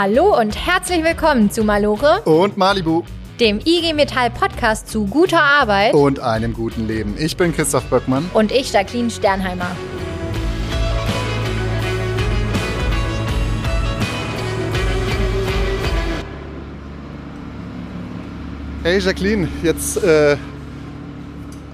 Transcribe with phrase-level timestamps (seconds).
[0.00, 3.02] Hallo und herzlich willkommen zu Malore und Malibu,
[3.40, 7.16] dem IG Metall Podcast zu guter Arbeit und einem guten Leben.
[7.18, 9.74] Ich bin Christoph Böckmann und ich Jacqueline Sternheimer.
[18.84, 20.36] Hey Jacqueline, jetzt äh,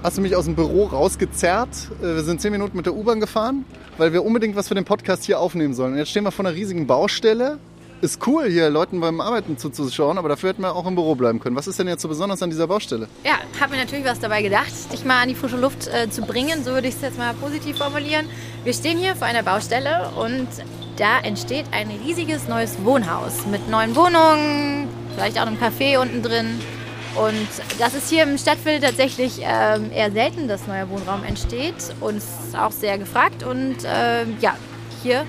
[0.01, 1.69] hast du mich aus dem Büro rausgezerrt.
[2.01, 3.65] Äh, wir sind zehn Minuten mit der U-Bahn gefahren,
[3.99, 5.91] weil wir unbedingt was für den Podcast hier aufnehmen sollen.
[5.93, 7.59] Und jetzt stehen wir vor einer riesigen Baustelle.
[8.01, 11.39] Ist cool, hier Leuten beim Arbeiten zuzuschauen, aber dafür hätten wir auch im Büro bleiben
[11.39, 11.55] können.
[11.55, 13.07] Was ist denn jetzt so besonders an dieser Baustelle?
[13.23, 16.21] Ja, habe mir natürlich was dabei gedacht, dich mal an die frische Luft äh, zu
[16.21, 16.63] bringen.
[16.63, 18.25] So würde ich es jetzt mal positiv formulieren.
[18.65, 20.47] Wir stehen hier vor einer Baustelle und
[20.97, 26.59] da entsteht ein riesiges neues Wohnhaus mit neuen Wohnungen, vielleicht auch einem Café unten drin.
[27.15, 27.47] Und
[27.79, 32.57] das ist hier im Stadtviertel tatsächlich ähm, eher selten, dass neuer Wohnraum entsteht und ist
[32.57, 33.43] auch sehr gefragt.
[33.43, 34.57] Und ähm, ja,
[35.01, 35.25] hier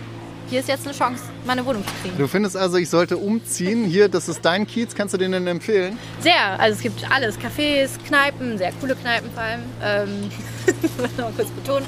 [0.48, 2.18] hier ist jetzt eine Chance, meine Wohnung zu kriegen.
[2.18, 3.84] Du findest also, ich sollte umziehen.
[3.84, 4.94] Hier, das ist dein Kiez.
[4.94, 5.98] Kannst du den denn empfehlen?
[6.20, 6.58] Sehr.
[6.58, 7.36] Also es gibt alles.
[7.38, 9.61] Cafés, Kneipen, sehr coole Kneipen vor allem.
[9.83, 10.30] Ähm,
[11.19, 11.86] noch kurz betonen.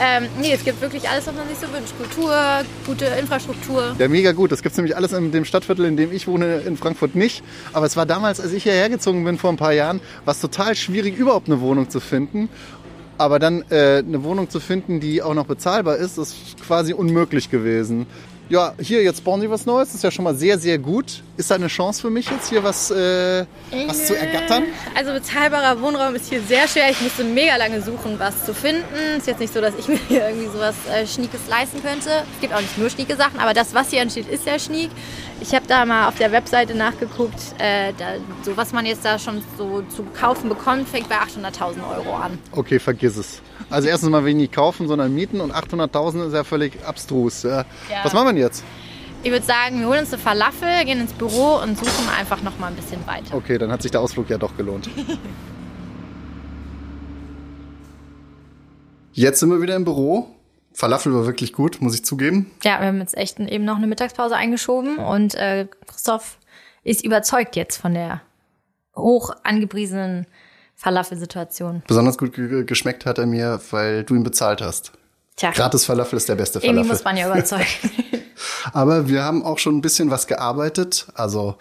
[0.00, 1.96] Ähm, nee, es gibt wirklich alles, was man sich so wünscht.
[1.96, 2.34] Kultur,
[2.86, 3.94] gute Infrastruktur.
[3.98, 4.52] Ja, mega gut.
[4.52, 7.42] Das gibt es nämlich alles in dem Stadtviertel, in dem ich wohne, in Frankfurt nicht.
[7.72, 10.40] Aber es war damals, als ich hierher gezogen bin vor ein paar Jahren, war es
[10.40, 12.48] total schwierig, überhaupt eine Wohnung zu finden.
[13.20, 17.50] Aber dann äh, eine Wohnung zu finden, die auch noch bezahlbar ist, ist quasi unmöglich
[17.50, 18.06] gewesen.
[18.48, 19.88] Ja, hier, jetzt bauen sie was Neues.
[19.88, 21.22] Das ist ja schon mal sehr, sehr gut.
[21.40, 23.46] Ist da eine Chance für mich jetzt hier was, äh,
[23.86, 24.64] was zu ergattern?
[24.94, 26.90] Also bezahlbarer Wohnraum ist hier sehr schwer.
[26.90, 28.84] Ich musste mega lange suchen, was zu finden.
[29.16, 32.10] Ist jetzt nicht so, dass ich mir hier irgendwie sowas äh, Schniekes leisten könnte.
[32.34, 34.90] Es gibt auch nicht nur schnieke Sachen, aber das, was hier entsteht, ist sehr schniek.
[35.40, 39.18] Ich habe da mal auf der Webseite nachgeguckt, äh, da, so was man jetzt da
[39.18, 42.38] schon so zu kaufen bekommt, fängt bei 800.000 Euro an.
[42.52, 43.40] Okay, vergiss es.
[43.70, 47.44] Also erstens mal wenig kaufen, sondern mieten und 800.000 ist ja völlig abstrus.
[47.44, 47.60] Ja.
[47.60, 47.64] Ja.
[48.02, 48.62] Was machen wir denn jetzt?
[49.22, 52.58] Ich würde sagen, wir holen uns eine Falafel, gehen ins Büro und suchen einfach noch
[52.58, 53.34] mal ein bisschen weiter.
[53.34, 54.88] Okay, dann hat sich der Ausflug ja doch gelohnt.
[59.12, 60.34] Jetzt sind wir wieder im Büro
[60.72, 62.50] Falafel war wirklich gut, muss ich zugeben.
[62.62, 66.38] Ja, wir haben jetzt echt eben noch eine Mittagspause eingeschoben und äh, Christoph
[66.84, 68.22] ist überzeugt jetzt von der
[68.96, 70.26] hoch angepriesenen
[70.76, 71.82] Falafel-Situation.
[71.86, 72.32] Besonders gut
[72.66, 74.92] geschmeckt hat er mir, weil du ihn bezahlt hast.
[75.36, 75.50] Tja.
[75.50, 76.76] Gratis Falafel ist der beste Falafel.
[76.76, 77.66] Irgendwie muss man ja überzeugen.
[78.72, 81.06] Aber wir haben auch schon ein bisschen was gearbeitet.
[81.14, 81.56] Also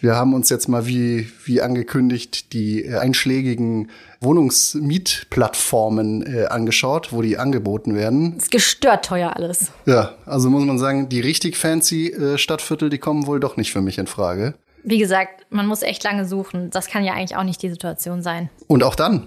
[0.00, 3.90] wir haben uns jetzt mal wie, wie angekündigt die einschlägigen
[4.20, 8.38] Wohnungsmietplattformen äh, angeschaut, wo die angeboten werden.
[8.38, 9.70] ist gestört teuer alles.
[9.84, 13.72] Ja, also muss man sagen, die richtig fancy äh, Stadtviertel, die kommen wohl doch nicht
[13.72, 14.54] für mich in Frage.
[14.82, 16.70] Wie gesagt, man muss echt lange suchen.
[16.70, 18.48] Das kann ja eigentlich auch nicht die Situation sein.
[18.66, 19.26] Und auch dann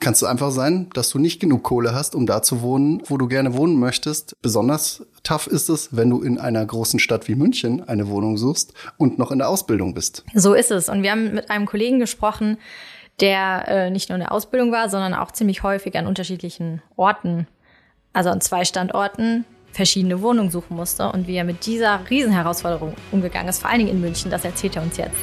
[0.00, 3.18] kann es einfach sein, dass du nicht genug Kohle hast, um da zu wohnen, wo
[3.18, 4.34] du gerne wohnen möchtest.
[4.42, 8.72] Besonders tough ist es, wenn du in einer großen Stadt wie München eine Wohnung suchst
[8.96, 10.24] und noch in der Ausbildung bist.
[10.34, 10.88] So ist es.
[10.88, 12.56] Und wir haben mit einem Kollegen gesprochen,
[13.20, 17.46] der äh, nicht nur in der Ausbildung war, sondern auch ziemlich häufig an unterschiedlichen Orten,
[18.14, 23.48] also an zwei Standorten, verschiedene Wohnungen suchen musste und wie er mit dieser Riesenherausforderung umgegangen
[23.48, 25.16] ist, vor allen Dingen in München, das erzählt er uns jetzt.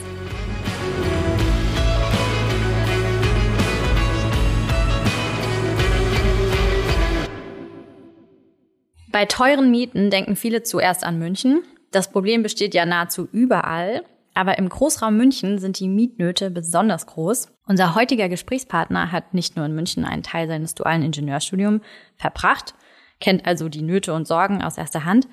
[9.12, 11.64] Bei teuren Mieten denken viele zuerst an München.
[11.92, 14.04] Das Problem besteht ja nahezu überall.
[14.34, 17.52] Aber im Großraum München sind die Mietnöte besonders groß.
[17.66, 21.82] Unser heutiger Gesprächspartner hat nicht nur in München einen Teil seines dualen Ingenieurstudiums
[22.18, 22.76] verbracht,
[23.20, 25.28] kennt also die Nöte und Sorgen aus erster Hand.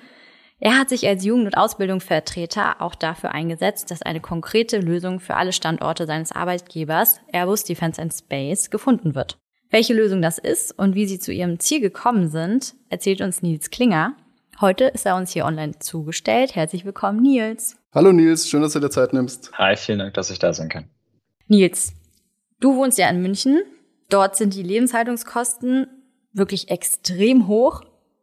[0.59, 5.35] Er hat sich als Jugend- und Ausbildungsvertreter auch dafür eingesetzt, dass eine konkrete Lösung für
[5.35, 9.37] alle Standorte seines Arbeitgebers Airbus Defence and Space gefunden wird.
[9.75, 13.71] Welche Lösung das ist und wie sie zu ihrem Ziel gekommen sind, erzählt uns Nils
[13.71, 14.15] Klinger.
[14.61, 16.55] Heute ist er uns hier online zugestellt.
[16.55, 17.75] Herzlich willkommen, Nils.
[17.93, 19.51] Hallo Nils, schön, dass du dir Zeit nimmst.
[19.57, 20.87] Hi, vielen Dank, dass ich da sein kann.
[21.49, 21.91] Nils,
[22.61, 23.63] du wohnst ja in München.
[24.07, 25.87] Dort sind die Lebenshaltungskosten
[26.31, 27.81] wirklich extrem hoch.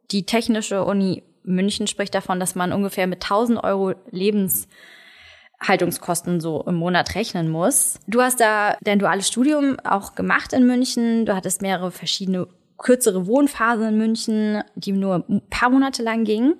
[0.09, 4.67] Die Technische Uni München spricht davon, dass man ungefähr mit 1000 Euro Lebens
[5.67, 7.99] Haltungskosten so im Monat rechnen muss.
[8.07, 11.25] Du hast da dein duales Studium auch gemacht in München.
[11.25, 16.55] Du hattest mehrere verschiedene kürzere Wohnphasen in München, die nur ein paar Monate lang gingen,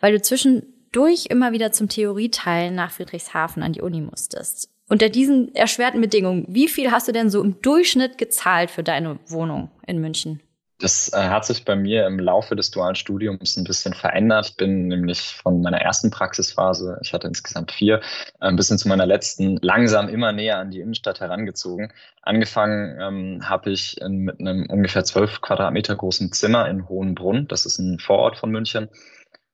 [0.00, 4.70] weil du zwischendurch immer wieder zum Theorieteil nach Friedrichshafen an die Uni musstest.
[4.88, 9.18] Unter diesen erschwerten Bedingungen, wie viel hast du denn so im Durchschnitt gezahlt für deine
[9.26, 10.40] Wohnung in München?
[10.80, 14.50] Das äh, hat sich bei mir im Laufe des dualen Studiums ein bisschen verändert.
[14.50, 18.00] Ich bin nämlich von meiner ersten Praxisphase, ich hatte insgesamt vier,
[18.38, 21.92] ein bisschen zu meiner letzten, langsam immer näher an die Innenstadt herangezogen.
[22.22, 27.48] Angefangen ähm, habe ich in, mit einem ungefähr zwölf Quadratmeter großen Zimmer in Hohenbrunn.
[27.48, 28.88] Das ist ein Vorort von München.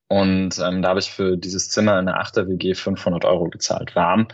[0.09, 3.97] Und ähm, da habe ich für dieses Zimmer in der 8er WG 500 Euro gezahlt,
[3.97, 4.29] warm.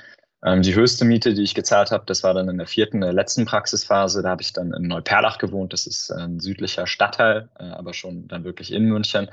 [0.44, 3.12] Ähm, die höchste Miete, die ich gezahlt habe, das war dann in der vierten, der
[3.12, 4.22] letzten Praxisphase.
[4.22, 5.72] Da habe ich dann in Neuperlach gewohnt.
[5.72, 9.30] Das ist ein südlicher Stadtteil, äh, aber schon dann wirklich in München.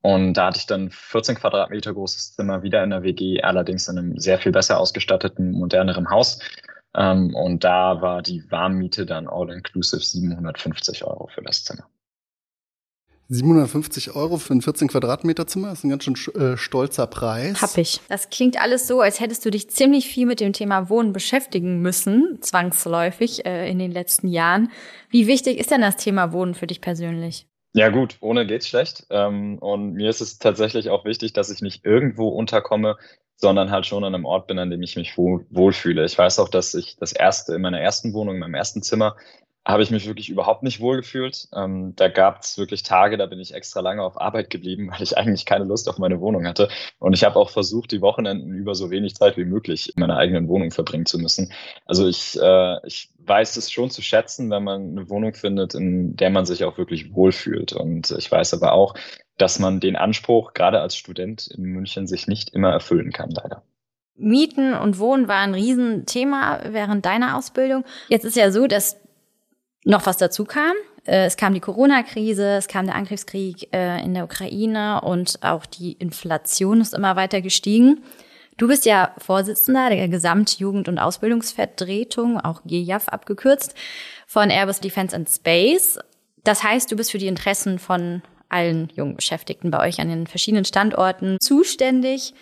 [0.00, 3.98] Und da hatte ich dann 14 Quadratmeter großes Zimmer wieder in der WG, allerdings in
[3.98, 6.38] einem sehr viel besser ausgestatteten, moderneren Haus.
[6.94, 11.84] Ähm, und da war die Warmmiete dann all-inclusive 750 Euro für das Zimmer.
[13.30, 17.60] 750 Euro für ein 14 Quadratmeter Zimmer ist ein ganz schön äh, stolzer Preis.
[17.60, 18.00] Hab ich.
[18.08, 21.82] Das klingt alles so, als hättest du dich ziemlich viel mit dem Thema Wohnen beschäftigen
[21.82, 24.70] müssen, zwangsläufig äh, in den letzten Jahren.
[25.10, 27.46] Wie wichtig ist denn das Thema Wohnen für dich persönlich?
[27.74, 29.06] Ja gut, ohne geht's schlecht.
[29.10, 32.96] Ähm, und mir ist es tatsächlich auch wichtig, dass ich nicht irgendwo unterkomme,
[33.36, 36.06] sondern halt schon an einem Ort bin, an dem ich mich wohl, wohlfühle.
[36.06, 39.16] Ich weiß auch, dass ich das erste in meiner ersten Wohnung, in meinem ersten Zimmer,
[39.68, 41.48] habe ich mich wirklich überhaupt nicht wohlgefühlt.
[41.54, 45.02] Ähm, da gab es wirklich Tage, da bin ich extra lange auf Arbeit geblieben, weil
[45.02, 46.70] ich eigentlich keine Lust auf meine Wohnung hatte.
[46.98, 50.16] Und ich habe auch versucht, die Wochenenden über so wenig Zeit wie möglich in meiner
[50.16, 51.52] eigenen Wohnung verbringen zu müssen.
[51.84, 56.16] Also ich, äh, ich weiß es schon zu schätzen, wenn man eine Wohnung findet, in
[56.16, 57.74] der man sich auch wirklich wohlfühlt.
[57.74, 58.94] Und ich weiß aber auch,
[59.36, 63.62] dass man den Anspruch, gerade als Student in München, sich nicht immer erfüllen kann, leider.
[64.16, 67.84] Mieten und Wohnen war ein Riesenthema während deiner Ausbildung.
[68.08, 68.96] Jetzt ist ja so, dass
[69.84, 70.74] noch was dazu kam.
[71.06, 75.66] Äh, es kam die Corona-Krise, es kam der Angriffskrieg äh, in der Ukraine und auch
[75.66, 78.02] die Inflation ist immer weiter gestiegen.
[78.58, 83.74] Du bist ja Vorsitzender der Gesamtjugend- und Ausbildungsvertretung, auch GEJAF abgekürzt,
[84.26, 85.98] von Airbus Defense and Space.
[86.42, 90.26] Das heißt, du bist für die Interessen von allen jungen Beschäftigten bei euch an den
[90.26, 92.34] verschiedenen Standorten zuständig.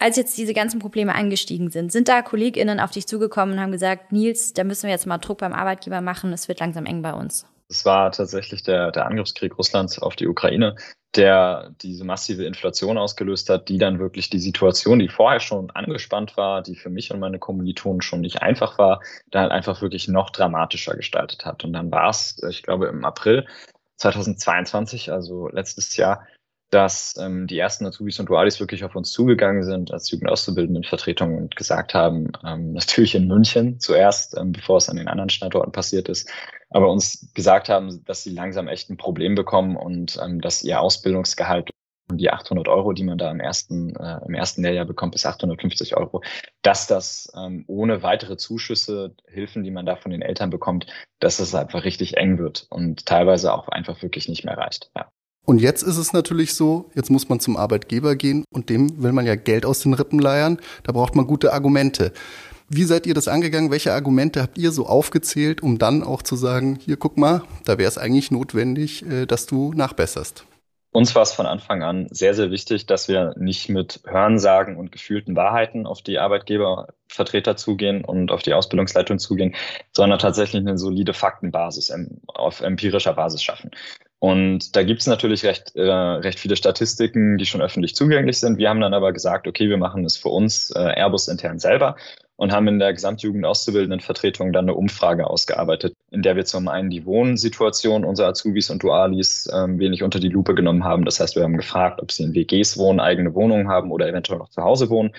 [0.00, 3.72] Als jetzt diese ganzen Probleme angestiegen sind, sind da KollegInnen auf dich zugekommen und haben
[3.72, 7.02] gesagt, Nils, da müssen wir jetzt mal Druck beim Arbeitgeber machen, es wird langsam eng
[7.02, 7.46] bei uns.
[7.68, 10.76] Es war tatsächlich der, der Angriffskrieg Russlands auf die Ukraine,
[11.16, 16.36] der diese massive Inflation ausgelöst hat, die dann wirklich die Situation, die vorher schon angespannt
[16.36, 20.08] war, die für mich und meine Kommilitonen schon nicht einfach war, da halt einfach wirklich
[20.08, 21.64] noch dramatischer gestaltet hat.
[21.64, 23.46] Und dann war es, ich glaube, im April
[23.96, 26.26] 2022, also letztes Jahr,
[26.70, 31.56] dass ähm, die ersten Azubis und Dualis wirklich auf uns zugegangen sind als Jugendauszubildendenvertretung und
[31.56, 36.08] gesagt haben, ähm, natürlich in München zuerst, ähm, bevor es an den anderen Standorten passiert
[36.08, 36.30] ist,
[36.70, 40.80] aber uns gesagt haben, dass sie langsam echt ein Problem bekommen und ähm, dass ihr
[40.80, 41.70] Ausbildungsgehalt
[42.10, 45.96] die 800 Euro, die man da im ersten, äh, im ersten Lehrjahr bekommt, bis 850
[45.96, 46.22] Euro,
[46.62, 50.86] dass das ähm, ohne weitere Zuschüsse, Hilfen, die man da von den Eltern bekommt,
[51.18, 54.90] dass es einfach richtig eng wird und teilweise auch einfach wirklich nicht mehr reicht.
[54.96, 55.10] Ja.
[55.48, 59.12] Und jetzt ist es natürlich so, jetzt muss man zum Arbeitgeber gehen und dem will
[59.12, 60.58] man ja Geld aus den Rippen leiern.
[60.82, 62.12] Da braucht man gute Argumente.
[62.68, 63.70] Wie seid ihr das angegangen?
[63.70, 67.78] Welche Argumente habt ihr so aufgezählt, um dann auch zu sagen, hier guck mal, da
[67.78, 70.44] wäre es eigentlich notwendig, äh, dass du nachbesserst?
[70.90, 74.92] Uns war es von Anfang an sehr, sehr wichtig, dass wir nicht mit Hörensagen und
[74.92, 79.54] gefühlten Wahrheiten auf die Arbeitgebervertreter zugehen und auf die Ausbildungsleitung zugehen,
[79.92, 81.90] sondern tatsächlich eine solide Faktenbasis
[82.26, 83.70] auf empirischer Basis schaffen.
[84.20, 88.58] Und da gibt es natürlich recht, äh, recht viele Statistiken, die schon öffentlich zugänglich sind.
[88.58, 91.94] Wir haben dann aber gesagt, okay, wir machen es für uns äh, Airbus intern selber
[92.34, 96.66] und haben in der Gesamtjugend auszubildenden Vertretung dann eine Umfrage ausgearbeitet, in der wir zum
[96.66, 101.04] einen die Wohnsituation unserer Azubis und Dualis ähm, wenig unter die Lupe genommen haben.
[101.04, 104.38] Das heißt, wir haben gefragt, ob sie in WGs wohnen, eigene Wohnungen haben oder eventuell
[104.38, 105.12] noch zu Hause wohnen.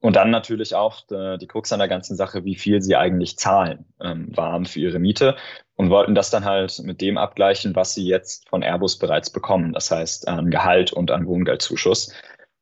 [0.00, 3.36] Und dann natürlich auch äh, die Krux an der ganzen Sache, wie viel sie eigentlich
[3.36, 5.36] zahlen ähm, warm für ihre Miete
[5.78, 9.72] und wollten das dann halt mit dem abgleichen, was sie jetzt von Airbus bereits bekommen.
[9.72, 12.12] Das heißt an Gehalt und an Wohngeldzuschuss.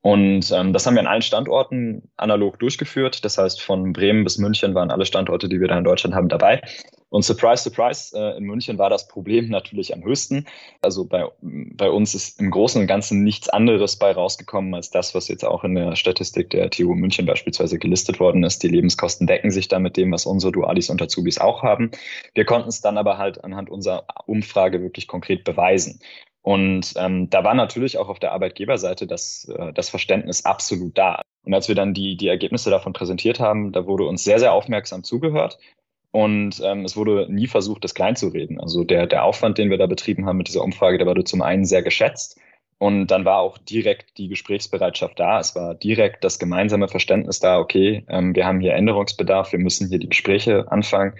[0.03, 3.25] Und ähm, das haben wir an allen Standorten analog durchgeführt.
[3.25, 6.29] Das heißt, von Bremen bis München waren alle Standorte, die wir da in Deutschland haben,
[6.29, 6.61] dabei.
[7.09, 10.47] Und surprise, surprise, äh, in München war das Problem natürlich am höchsten.
[10.83, 15.15] Also bei, bei uns ist im Großen und Ganzen nichts anderes bei rausgekommen als das,
[15.15, 18.63] was jetzt auch in der Statistik der TU München beispielsweise gelistet worden ist.
[18.63, 21.91] Die Lebenskosten decken sich da mit dem, was unsere Dualis und Azubis auch haben.
[22.35, 26.01] Wir konnten es dann aber halt anhand unserer Umfrage wirklich konkret beweisen.
[26.43, 31.23] Und ähm, da war natürlich auch auf der Arbeitgeberseite das, äh, das Verständnis absolut da.
[31.45, 34.53] Und als wir dann die, die Ergebnisse davon präsentiert haben, da wurde uns sehr, sehr
[34.53, 35.59] aufmerksam zugehört.
[36.17, 38.59] Und ähm, es wurde nie versucht, das kleinzureden.
[38.59, 41.43] Also der, der Aufwand, den wir da betrieben haben mit dieser Umfrage, der wurde zum
[41.43, 42.41] einen sehr geschätzt.
[42.79, 45.39] Und dann war auch direkt die Gesprächsbereitschaft da.
[45.39, 49.91] Es war direkt das gemeinsame Verständnis da, okay, ähm, wir haben hier Änderungsbedarf, wir müssen
[49.91, 51.13] hier die Gespräche anfangen.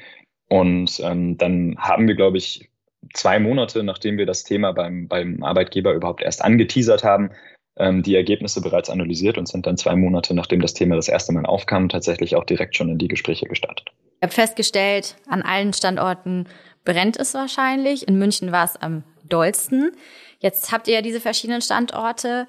[0.49, 2.71] Und ähm, dann haben wir, glaube ich,
[3.13, 7.33] zwei Monate, nachdem wir das Thema beim, beim Arbeitgeber überhaupt erst angeteasert haben,
[7.77, 11.35] ähm, die Ergebnisse bereits analysiert und sind dann zwei Monate, nachdem das Thema das erste
[11.35, 13.93] Mal aufkam, tatsächlich auch direkt schon in die Gespräche gestartet.
[14.27, 16.49] Habe festgestellt, an allen Standorten
[16.85, 18.09] brennt es wahrscheinlich.
[18.09, 19.93] In München war es am dollsten.
[20.41, 22.49] Jetzt habt ihr ja diese verschiedenen Standorte.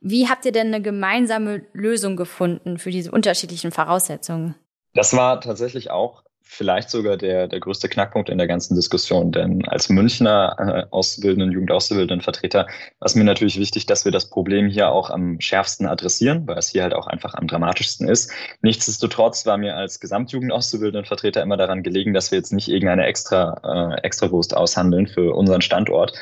[0.00, 4.54] Wie habt ihr denn eine gemeinsame Lösung gefunden für diese unterschiedlichen Voraussetzungen?
[4.94, 9.32] Das war tatsächlich auch vielleicht sogar der, der größte Knackpunkt in der ganzen Diskussion.
[9.32, 12.66] Denn als Münchner äh, Auszubildenden, Jugendauszubildenden Vertreter
[12.98, 16.56] war es mir natürlich wichtig, dass wir das Problem hier auch am schärfsten adressieren, weil
[16.56, 18.32] es hier halt auch einfach am dramatischsten ist.
[18.62, 23.94] Nichtsdestotrotz war mir als Gesamtjugendauszubildenden Vertreter immer daran gelegen, dass wir jetzt nicht irgendeine extra
[23.94, 26.14] äh, Extrawurst aushandeln für unseren Standort,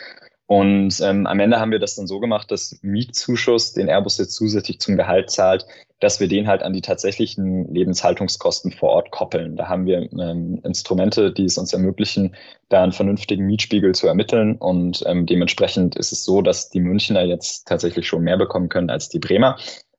[0.46, 4.34] und ähm, am Ende haben wir das dann so gemacht, dass Mietzuschuss, den Airbus jetzt
[4.34, 5.66] zusätzlich zum Gehalt zahlt,
[5.98, 9.56] dass wir den halt an die tatsächlichen Lebenshaltungskosten vor Ort koppeln.
[9.56, 12.36] Da haben wir ähm, Instrumente, die es uns ermöglichen,
[12.68, 14.56] da einen vernünftigen Mietspiegel zu ermitteln.
[14.56, 18.90] Und ähm, dementsprechend ist es so, dass die Münchner jetzt tatsächlich schon mehr bekommen können
[18.90, 19.56] als die Bremer.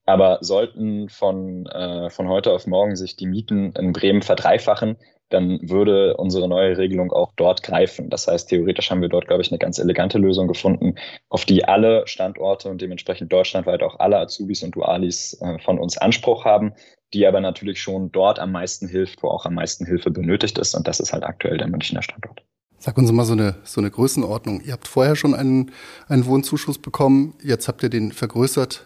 [0.07, 4.95] Aber sollten von, äh, von heute auf morgen sich die Mieten in Bremen verdreifachen,
[5.29, 8.09] dann würde unsere neue Regelung auch dort greifen.
[8.09, 10.95] Das heißt, theoretisch haben wir dort, glaube ich, eine ganz elegante Lösung gefunden,
[11.27, 15.97] auf die alle Standorte und dementsprechend deutschlandweit auch alle Azubis und Dualis äh, von uns
[15.97, 16.73] Anspruch haben,
[17.13, 20.73] die aber natürlich schon dort am meisten hilft, wo auch am meisten Hilfe benötigt ist.
[20.73, 22.41] Und das ist halt aktuell der Münchner Standort.
[22.79, 24.61] Sag uns mal so eine, so eine Größenordnung.
[24.61, 25.71] Ihr habt vorher schon einen,
[26.07, 28.85] einen Wohnzuschuss bekommen, jetzt habt ihr den vergrößert.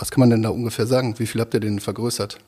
[0.00, 1.18] Was kann man denn da ungefähr sagen?
[1.18, 2.38] Wie viel habt ihr den vergrößert?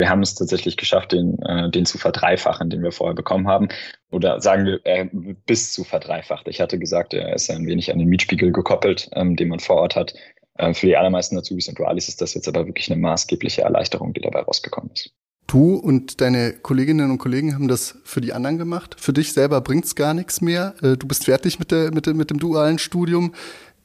[0.00, 3.68] Wir haben es tatsächlich geschafft, den, äh, den zu verdreifachen, den wir vorher bekommen haben.
[4.10, 5.08] Oder sagen wir, äh,
[5.46, 6.46] bis zu verdreifacht.
[6.48, 9.76] Ich hatte gesagt, er ist ein wenig an den Mietspiegel gekoppelt, ähm, den man vor
[9.76, 10.14] Ort hat.
[10.58, 14.12] Ähm, für die allermeisten Azubis und Dualis ist das jetzt aber wirklich eine maßgebliche Erleichterung,
[14.12, 15.10] die dabei rausgekommen ist.
[15.48, 18.96] Du und deine Kolleginnen und Kollegen haben das für die anderen gemacht.
[18.98, 20.74] Für dich selber bringt's gar nichts mehr.
[20.82, 23.32] Äh, du bist fertig mit, der, mit, der, mit dem dualen Studium.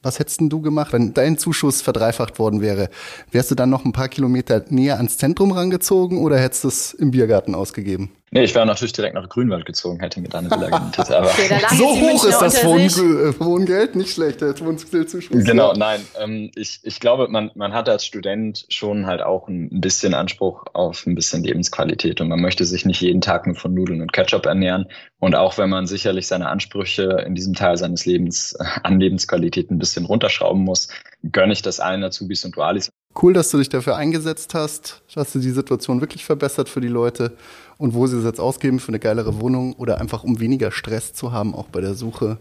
[0.04, 2.90] Was hättest du gemacht, wenn dein Zuschuss verdreifacht worden wäre?
[3.32, 6.92] Wärst du dann noch ein paar Kilometer näher ans Zentrum rangezogen oder hättest du es
[6.92, 8.10] im Biergarten ausgegeben?
[8.34, 11.08] Nee, ich wäre natürlich direkt nach Grünwald gezogen, hätte mir da eine Villa gemietet.
[11.12, 15.44] Aber okay, so hoch ist das Wohn äh, Wohngeld, nicht schlecht, der Wohnzuschuss.
[15.44, 16.00] Genau, nein.
[16.20, 20.64] Ähm, ich, ich glaube, man, man hat als Student schon halt auch ein bisschen Anspruch
[20.72, 24.12] auf ein bisschen Lebensqualität und man möchte sich nicht jeden Tag nur von Nudeln und
[24.12, 24.86] Ketchup ernähren.
[25.20, 29.78] Und auch wenn man sicherlich seine Ansprüche in diesem Teil seines Lebens an Lebensqualität ein
[29.78, 30.88] bisschen runterschrauben muss,
[31.22, 32.90] gönne ich das allen Azubis und Dualis.
[33.20, 36.88] Cool, dass du dich dafür eingesetzt hast, dass du die Situation wirklich verbessert für die
[36.88, 37.32] Leute
[37.78, 41.12] und wo sie es jetzt ausgeben für eine geilere Wohnung oder einfach um weniger Stress
[41.12, 42.38] zu haben, auch bei der Suche.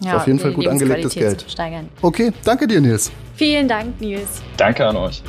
[0.00, 1.46] Ja, ist auf jeden Fall gut angelegtes Geld.
[2.02, 3.10] Okay, danke dir, Nils.
[3.36, 4.42] Vielen Dank, Nils.
[4.56, 5.22] Danke an euch.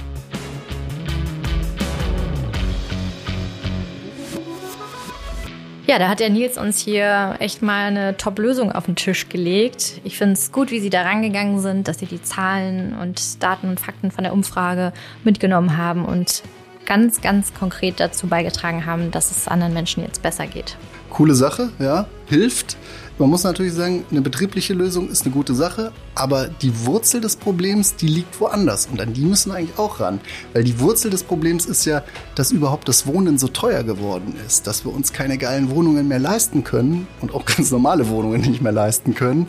[5.88, 10.02] Ja, da hat der Nils uns hier echt mal eine Top-Lösung auf den Tisch gelegt.
[10.04, 13.70] Ich finde es gut, wie sie da rangegangen sind, dass sie die Zahlen und Daten
[13.70, 16.42] und Fakten von der Umfrage mitgenommen haben und
[16.88, 20.76] ganz, ganz konkret dazu beigetragen haben, dass es anderen Menschen jetzt besser geht.
[21.12, 22.78] Coole Sache, ja, hilft.
[23.18, 27.38] Man muss natürlich sagen, eine betriebliche Lösung ist eine gute Sache, aber die Wurzel des
[27.38, 30.20] Problems, die liegt woanders und an die müssen wir eigentlich auch ran.
[30.52, 32.04] Weil die Wurzel des Problems ist ja,
[32.36, 36.20] dass überhaupt das Wohnen so teuer geworden ist, dass wir uns keine geilen Wohnungen mehr
[36.20, 39.48] leisten können und auch ganz normale Wohnungen nicht mehr leisten können.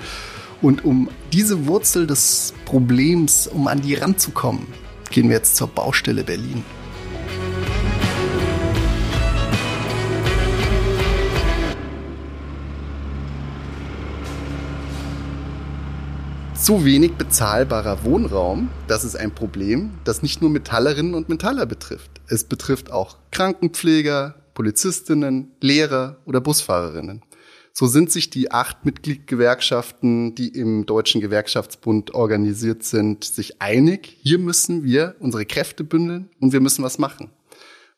[0.63, 4.69] Und um diese Wurzel des Problems, um an die ranzukommen,
[5.11, 6.63] gehen wir jetzt zur Baustelle Berlin.
[16.67, 22.11] Zu wenig bezahlbarer Wohnraum, das ist ein Problem, das nicht nur Metallerinnen und Metaller betrifft.
[22.27, 27.23] Es betrifft auch Krankenpfleger, Polizistinnen, Lehrer oder Busfahrerinnen.
[27.73, 34.17] So sind sich die acht Mitgliedgewerkschaften, die im Deutschen Gewerkschaftsbund organisiert sind, sich einig.
[34.25, 37.31] Hier müssen wir unsere Kräfte bündeln und wir müssen was machen.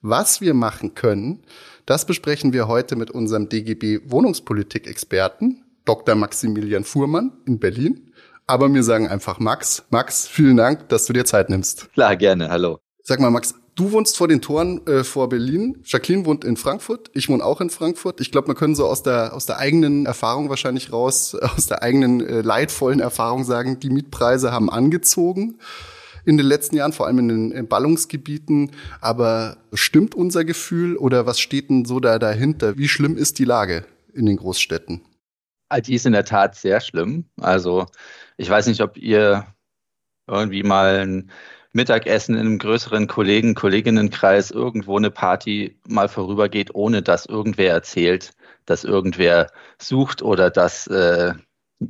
[0.03, 1.41] Was wir machen können,
[1.87, 6.17] das besprechen wir heute mit unserem DGB Wohnungspolitik-Experten, Dr.
[6.17, 8.08] Maximilian Fuhrmann in Berlin
[8.49, 9.85] aber wir sagen einfach Max.
[9.91, 11.93] Max, vielen Dank, dass du dir Zeit nimmst.
[11.93, 12.49] Klar, gerne.
[12.49, 12.81] Hallo.
[13.05, 15.83] Sag mal, Max, du wohnst vor den Toren äh, vor Berlin.
[15.85, 17.11] Jacqueline wohnt in Frankfurt.
[17.13, 18.21] Ich wohne auch in Frankfurt.
[18.21, 21.83] Ich glaube, man können so aus der, aus der eigenen Erfahrung wahrscheinlich raus, aus der
[21.83, 25.59] eigenen äh, leidvollen Erfahrung sagen, die Mietpreise haben angezogen
[26.25, 28.73] in den letzten Jahren, vor allem in den in Ballungsgebieten.
[29.03, 32.79] Aber stimmt unser Gefühl oder was steht denn so da dahinter?
[32.79, 35.03] Wie schlimm ist die Lage in den Großstädten?
[35.87, 37.27] Die ist in der Tat sehr schlimm.
[37.39, 37.87] Also
[38.39, 39.47] ich weiß nicht, ob ihr
[40.27, 41.31] irgendwie mal ein
[41.73, 48.33] Mittagessen in einem größeren Kollegen, Kolleginnenkreis irgendwo eine Party mal vorübergeht, ohne dass irgendwer erzählt,
[48.65, 51.35] dass irgendwer sucht oder dass äh,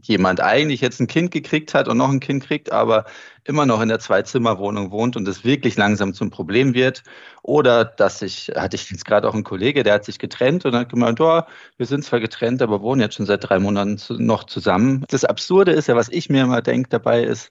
[0.03, 3.07] jemand eigentlich jetzt ein Kind gekriegt hat und noch ein Kind kriegt, aber
[3.45, 7.03] immer noch in der Zwei-Zimmer-Wohnung wohnt und es wirklich langsam zum Problem wird.
[7.43, 10.75] Oder dass ich, hatte ich jetzt gerade auch einen Kollege, der hat sich getrennt und
[10.75, 11.43] hat gemeint, oh,
[11.79, 15.05] wir sind zwar getrennt, aber wohnen jetzt schon seit drei Monaten noch zusammen.
[15.09, 17.51] Das Absurde ist ja, was ich mir immer denke dabei ist,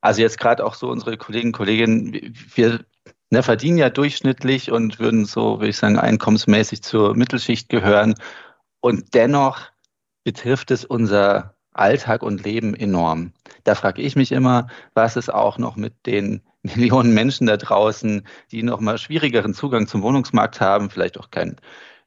[0.00, 2.84] Also jetzt gerade auch so unsere Kolleginnen Kollegen, wir
[3.30, 8.14] ne, verdienen ja durchschnittlich und würden so, würde ich sagen, einkommensmäßig zur Mittelschicht gehören.
[8.80, 9.60] Und dennoch
[10.24, 13.32] betrifft es unser Alltag und Leben enorm.
[13.64, 18.26] Da frage ich mich immer, was ist auch noch mit den Millionen Menschen da draußen,
[18.50, 21.56] die noch mal schwierigeren Zugang zum Wohnungsmarkt haben, vielleicht auch keinen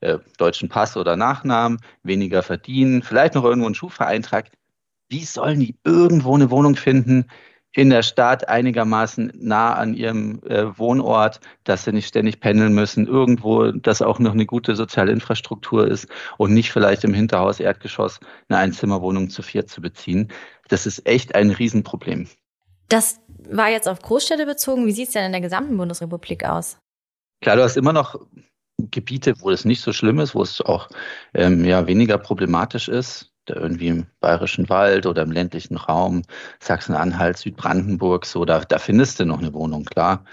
[0.01, 4.51] äh, deutschen Pass oder Nachnamen, weniger verdienen, vielleicht noch irgendwo einen Schufa-Eintrag.
[5.09, 7.25] Wie sollen die irgendwo eine Wohnung finden,
[7.73, 13.05] in der Stadt einigermaßen nah an ihrem äh, Wohnort, dass sie nicht ständig pendeln müssen,
[13.05, 16.07] irgendwo, dass auch noch eine gute soziale Infrastruktur ist
[16.37, 20.29] und nicht vielleicht im Hinterhaus Erdgeschoss eine Einzimmerwohnung zu viert zu beziehen.
[20.67, 22.27] Das ist echt ein Riesenproblem.
[22.87, 24.87] Das war jetzt auf Großstädte bezogen.
[24.87, 26.79] Wie sieht es denn in der gesamten Bundesrepublik aus?
[27.41, 28.19] Klar, du hast immer noch
[28.77, 30.89] Gebiete, wo es nicht so schlimm ist, wo es auch
[31.35, 36.23] ähm, ja, weniger problematisch ist irgendwie im Bayerischen Wald oder im ländlichen Raum,
[36.59, 40.25] Sachsen-Anhalt, Südbrandenburg, so, da, da findest du noch eine Wohnung, klar.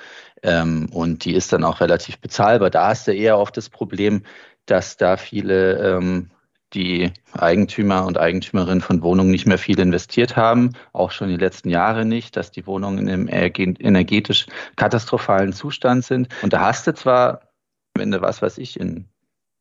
[0.42, 2.70] Ähm, und die ist dann auch relativ bezahlbar.
[2.70, 4.22] Da hast du eher oft das Problem,
[4.66, 6.30] dass da viele ähm,
[6.75, 11.70] die Eigentümer und Eigentümerinnen von Wohnungen nicht mehr viel investiert haben, auch schon die letzten
[11.70, 14.46] Jahre nicht, dass die Wohnungen in einem energetisch
[14.76, 16.28] katastrophalen Zustand sind.
[16.42, 17.52] Und da hast du zwar,
[17.94, 19.08] wenn du was weiß ich, in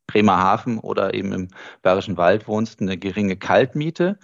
[0.08, 1.48] Bremerhaven oder eben im
[1.82, 4.18] Bayerischen Wald wohnst, eine geringe Kaltmiete.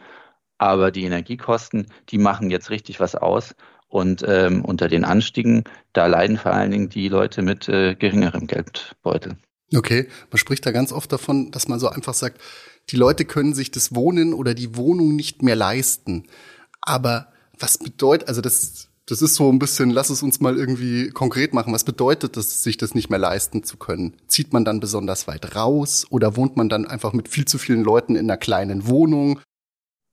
[0.58, 3.56] Aber die Energiekosten, die machen jetzt richtig was aus.
[3.88, 8.48] Und ähm, unter den Anstiegen, da leiden vor allen Dingen die Leute mit äh, geringerem
[8.48, 9.38] Geldbeutel.
[9.76, 12.40] Okay, man spricht da ganz oft davon, dass man so einfach sagt,
[12.90, 16.28] die Leute können sich das Wohnen oder die Wohnung nicht mehr leisten.
[16.82, 21.10] Aber was bedeutet, also das das ist so ein bisschen, lass es uns mal irgendwie
[21.10, 21.74] konkret machen.
[21.74, 24.16] Was bedeutet das, sich das nicht mehr leisten zu können?
[24.28, 27.84] Zieht man dann besonders weit raus oder wohnt man dann einfach mit viel zu vielen
[27.84, 29.40] Leuten in einer kleinen Wohnung?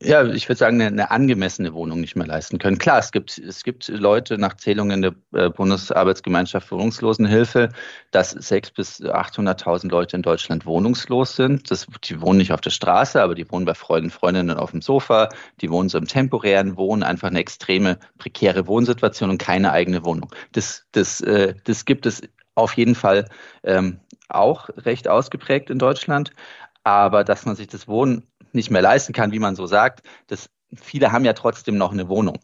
[0.00, 2.78] Ja, ich würde sagen, eine, eine, angemessene Wohnung nicht mehr leisten können.
[2.78, 7.70] Klar, es gibt, es gibt Leute nach Zählungen der äh, Bundesarbeitsgemeinschaft Wohnungslosenhilfe,
[8.12, 11.68] dass sechs bis 800.000 Leute in Deutschland wohnungslos sind.
[11.72, 14.82] Das, die wohnen nicht auf der Straße, aber die wohnen bei Freunden, Freundinnen auf dem
[14.82, 15.30] Sofa.
[15.60, 20.30] Die wohnen so im temporären Wohnen, einfach eine extreme prekäre Wohnsituation und keine eigene Wohnung.
[20.52, 22.22] Das, das, äh, das gibt es
[22.54, 23.28] auf jeden Fall
[23.64, 26.30] ähm, auch recht ausgeprägt in Deutschland.
[26.84, 28.22] Aber dass man sich das Wohnen
[28.58, 30.02] nicht mehr leisten kann, wie man so sagt.
[30.26, 32.38] Das, viele haben ja trotzdem noch eine Wohnung,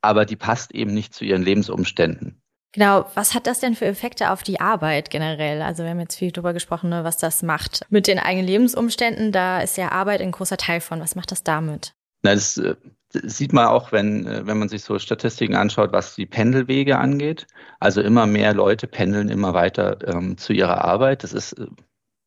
[0.00, 2.40] aber die passt eben nicht zu ihren Lebensumständen.
[2.72, 5.62] Genau, was hat das denn für Effekte auf die Arbeit generell?
[5.62, 9.32] Also wir haben jetzt viel darüber gesprochen, ne, was das macht mit den eigenen Lebensumständen.
[9.32, 11.00] Da ist ja Arbeit ein großer Teil von.
[11.00, 11.94] Was macht das damit?
[12.22, 12.60] Na, das,
[13.12, 16.26] das äh, sieht man auch, wenn, äh, wenn man sich so Statistiken anschaut, was die
[16.26, 17.46] Pendelwege angeht.
[17.80, 21.22] Also immer mehr Leute pendeln immer weiter ähm, zu ihrer Arbeit.
[21.22, 21.66] Das ist äh,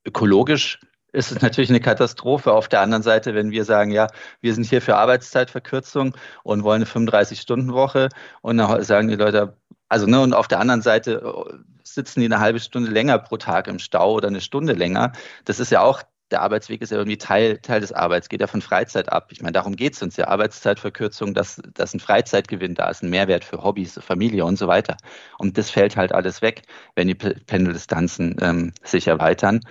[0.04, 0.80] ökologisch
[1.11, 2.51] ist es natürlich eine Katastrophe.
[2.53, 4.07] Auf der anderen Seite, wenn wir sagen, ja,
[4.41, 8.09] wir sind hier für Arbeitszeitverkürzung und wollen eine 35-Stunden-Woche
[8.41, 12.27] und dann sagen die Leute, also ne, und auf der anderen Seite äh, sitzen die
[12.27, 15.11] eine halbe Stunde länger pro Tag im Stau oder eine Stunde länger.
[15.45, 18.45] Das ist ja auch, der Arbeitsweg ist ja irgendwie Teil, Teil des Arbeits, geht ja
[18.45, 19.29] von Freizeit ab.
[19.31, 20.27] Ich meine, darum geht es uns ja.
[20.27, 24.97] Arbeitszeitverkürzung, dass, dass ein Freizeitgewinn da ist, ein Mehrwert für Hobbys, Familie und so weiter.
[25.39, 26.63] Und das fällt halt alles weg,
[26.95, 29.61] wenn die Pendeldistanzen ähm, sich erweitern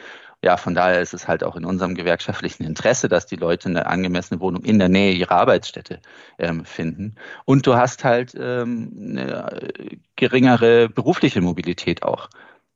[0.45, 3.87] ja, von daher ist es halt auch in unserem gewerkschaftlichen Interesse, dass die Leute eine
[3.87, 6.01] angemessene Wohnung in der Nähe ihrer Arbeitsstätte
[6.39, 7.17] ähm, finden.
[7.45, 9.71] Und du hast halt ähm, eine
[10.17, 12.29] geringere berufliche Mobilität auch.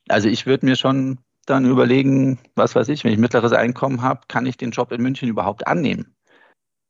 [0.09, 4.23] Also ich würde mir schon dann überlegen, was weiß ich, wenn ich mittleres Einkommen habe,
[4.29, 6.17] kann ich den Job in München überhaupt annehmen?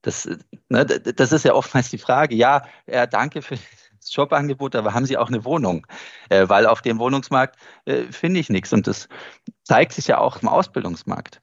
[0.02, 0.28] Das,
[0.68, 2.35] ne, das ist ja oftmals die Frage.
[2.35, 3.56] Ja, ja danke für
[4.14, 5.87] Jobangebot, aber haben Sie auch eine Wohnung?
[6.29, 8.72] Äh, weil auf dem Wohnungsmarkt äh, finde ich nichts.
[8.72, 9.09] Und das
[9.64, 11.40] zeigt sich ja auch im Ausbildungsmarkt.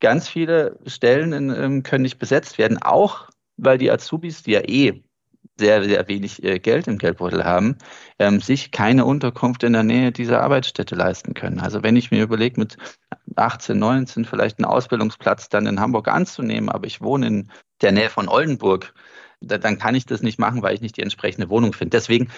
[0.00, 4.60] Ganz viele Stellen in, ähm, können nicht besetzt werden, auch weil die Azubis, die ja
[4.60, 5.02] eh
[5.56, 7.76] sehr, sehr wenig äh, Geld im Geldbeutel haben,
[8.18, 11.60] ähm, sich keine Unterkunft in der Nähe dieser Arbeitsstätte leisten können.
[11.60, 12.76] Also wenn ich mir überlege, mit
[13.36, 17.50] 18, 19 vielleicht einen Ausbildungsplatz dann in Hamburg anzunehmen, aber ich wohne in
[17.82, 18.94] der Nähe von Oldenburg,
[19.46, 21.96] dann kann ich das nicht machen, weil ich nicht die entsprechende Wohnung finde.
[21.96, 22.30] Deswegen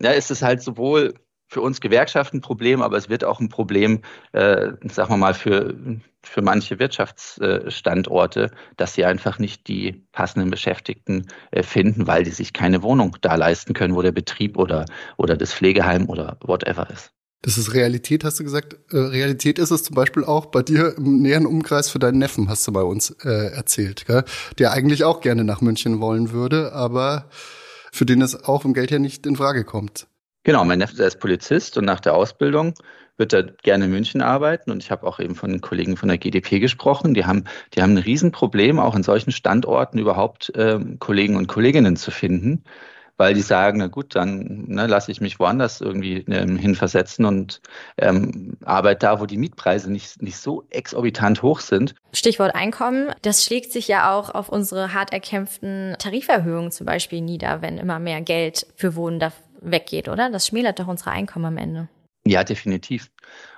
[0.00, 1.14] ja, ist es halt sowohl
[1.50, 5.34] für uns Gewerkschaften ein Problem, aber es wird auch ein Problem, äh, sagen wir mal,
[5.34, 5.74] für,
[6.22, 12.52] für manche Wirtschaftsstandorte, dass sie einfach nicht die passenden Beschäftigten äh, finden, weil die sich
[12.52, 17.12] keine Wohnung da leisten können, wo der Betrieb oder, oder das Pflegeheim oder whatever ist.
[17.42, 18.76] Das ist Realität, hast du gesagt.
[18.92, 22.48] Äh, Realität ist es zum Beispiel auch bei dir im näheren Umkreis für deinen Neffen,
[22.48, 24.24] hast du bei uns äh, erzählt, gell?
[24.58, 27.30] der eigentlich auch gerne nach München wollen würde, aber
[27.92, 30.06] für den es auch im Geld her nicht in Frage kommt.
[30.44, 32.74] Genau, mein Neffe ist Polizist und nach der Ausbildung
[33.16, 34.70] wird er gerne in München arbeiten.
[34.70, 37.12] Und ich habe auch eben von Kollegen von der GDP gesprochen.
[37.12, 41.96] Die haben, die haben ein Riesenproblem, auch in solchen Standorten überhaupt ähm, Kollegen und Kolleginnen
[41.96, 42.64] zu finden
[43.20, 47.60] weil die sagen, na gut, dann ne, lasse ich mich woanders irgendwie ähm, hinversetzen und
[47.98, 51.94] ähm, arbeite da, wo die Mietpreise nicht, nicht so exorbitant hoch sind.
[52.14, 57.60] Stichwort Einkommen, das schlägt sich ja auch auf unsere hart erkämpften Tariferhöhungen zum Beispiel nieder,
[57.60, 60.30] wenn immer mehr Geld für Wohnen da weggeht, oder?
[60.30, 61.90] Das schmälert doch unsere Einkommen am Ende.
[62.24, 63.10] Ja, definitiv.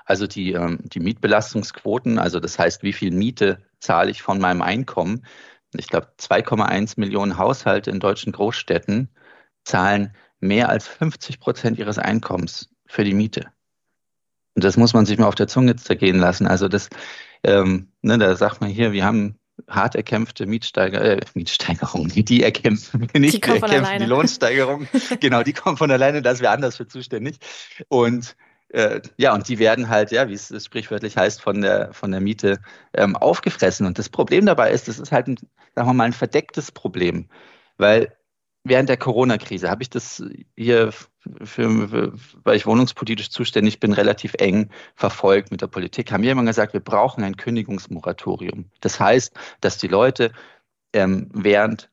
[0.05, 4.61] Also die, ähm, die Mietbelastungsquoten, also das heißt, wie viel Miete zahle ich von meinem
[4.61, 5.25] Einkommen?
[5.73, 9.09] Ich glaube, 2,1 Millionen Haushalte in deutschen Großstädten
[9.65, 13.47] zahlen mehr als 50 Prozent ihres Einkommens für die Miete.
[14.55, 16.47] Und das muss man sich mal auf der Zunge zergehen lassen.
[16.47, 16.89] Also das,
[17.43, 23.09] ähm, ne, da sagt man hier, wir haben hart erkämpfte Mietsteiger, äh, Mietsteigerung, die erkämpfen,
[23.15, 24.89] nicht die, erkämpfen die Lohnsteigerung.
[25.21, 27.39] genau, die kommen von alleine, da sind wir anders für zuständig.
[27.89, 28.37] Und
[28.69, 32.21] äh, ja, und die werden halt, ja, wie es sprichwörtlich heißt, von der, von der
[32.21, 32.61] Miete
[32.95, 33.87] ähm, aufgefressen.
[33.87, 35.37] Und das Problem dabei ist, das ist halt, ein,
[35.75, 37.29] sagen wir mal, ein verdecktes Problem.
[37.77, 38.17] Weil
[38.65, 40.23] während der Corona-Krise habe ich das
[40.57, 40.93] hier,
[41.43, 42.13] für,
[42.45, 46.13] weil ich wohnungspolitisch zuständig bin, relativ eng verfolgt mit der Politik.
[46.13, 48.71] Haben wir immer gesagt, wir brauchen ein Kündigungsmoratorium.
[48.81, 50.33] Das heißt, dass die Leute
[50.93, 51.91] ähm, während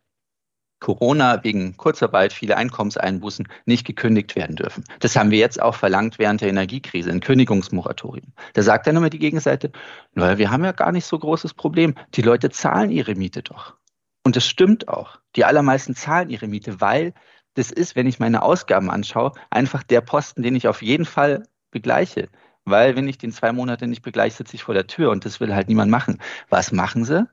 [0.80, 4.86] Corona wegen Kurzarbeit, viele Einkommenseinbußen nicht gekündigt werden dürfen.
[5.00, 8.32] Das haben wir jetzt auch verlangt während der Energiekrise, ein Kündigungsmoratorium.
[8.54, 9.72] Da sagt dann immer die Gegenseite,
[10.14, 11.96] naja, wir haben ja gar nicht so großes Problem.
[12.14, 13.76] Die Leute zahlen ihre Miete doch.
[14.24, 15.20] Und das stimmt auch.
[15.36, 17.14] Die allermeisten zahlen ihre Miete, weil
[17.54, 21.44] das ist, wenn ich meine Ausgaben anschaue, einfach der Posten, den ich auf jeden Fall
[21.72, 22.30] begleiche.
[22.66, 25.40] Weil wenn ich den zwei Monate nicht begleiche, sitze ich vor der Tür und das
[25.40, 26.20] will halt niemand machen.
[26.50, 27.28] Was machen sie?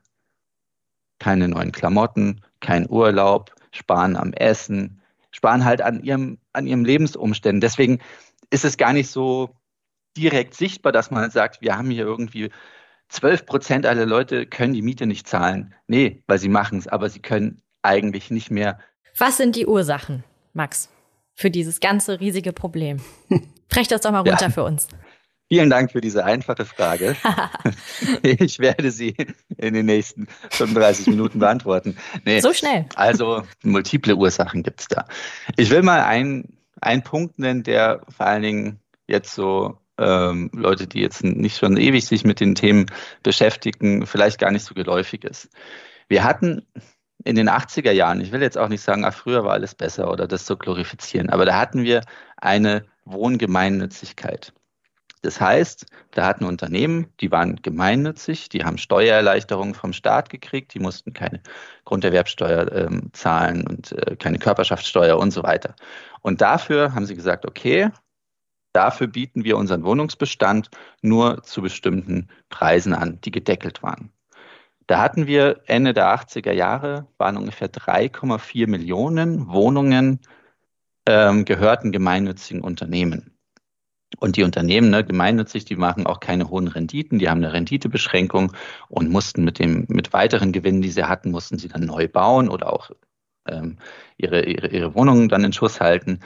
[1.19, 7.61] Keine neuen Klamotten, kein Urlaub, sparen am Essen, sparen halt an ihrem, an ihrem Lebensumständen.
[7.61, 7.99] Deswegen
[8.49, 9.55] ist es gar nicht so
[10.17, 12.49] direkt sichtbar, dass man sagt, wir haben hier irgendwie
[13.09, 15.73] 12 Prozent aller Leute können die Miete nicht zahlen.
[15.87, 18.79] Nee, weil sie machen es, aber sie können eigentlich nicht mehr.
[19.17, 20.89] Was sind die Ursachen, Max,
[21.33, 22.99] für dieses ganze riesige Problem?
[23.69, 24.49] Brech das doch mal runter ja.
[24.49, 24.87] für uns.
[25.49, 27.15] Vielen Dank für diese einfache Frage.
[28.21, 29.15] ich werde sie
[29.57, 31.97] in den nächsten 35 Minuten beantworten.
[32.25, 32.85] Nee, so schnell.
[32.95, 35.05] Also multiple Ursachen gibt es da.
[35.55, 40.87] Ich will mal einen, einen Punkt nennen, der vor allen Dingen jetzt so ähm, Leute,
[40.87, 42.85] die jetzt nicht schon ewig sich mit den Themen
[43.23, 45.49] beschäftigen, vielleicht gar nicht so geläufig ist.
[46.07, 46.65] Wir hatten
[47.23, 50.11] in den 80er Jahren, ich will jetzt auch nicht sagen, ach, früher war alles besser
[50.11, 52.01] oder das zu glorifizieren, aber da hatten wir
[52.37, 54.53] eine Wohngemeinnützigkeit.
[55.23, 60.79] Das heißt, da hatten Unternehmen, die waren gemeinnützig, die haben Steuererleichterungen vom Staat gekriegt, die
[60.79, 61.41] mussten keine
[61.85, 65.75] Grunderwerbsteuer äh, zahlen und äh, keine Körperschaftssteuer und so weiter.
[66.21, 67.89] Und dafür haben sie gesagt, okay,
[68.77, 70.69] dafür bieten wir unseren Wohnungsbestand
[71.01, 74.11] nur zu bestimmten Preisen an, die gedeckelt waren.
[74.85, 80.19] Da hatten wir Ende der 80er Jahre, waren ungefähr 3,4 Millionen Wohnungen
[81.07, 83.33] ähm, gehörten gemeinnützigen Unternehmen.
[84.19, 88.53] Und die Unternehmen, ne, gemeinnützig, die machen auch keine hohen Renditen, die haben eine Renditebeschränkung
[88.89, 92.47] und mussten mit dem, mit weiteren Gewinnen, die sie hatten, mussten sie dann neu bauen
[92.47, 92.91] oder auch
[93.47, 93.77] ähm,
[94.17, 96.19] ihre, ihre, ihre Wohnungen dann in Schuss halten.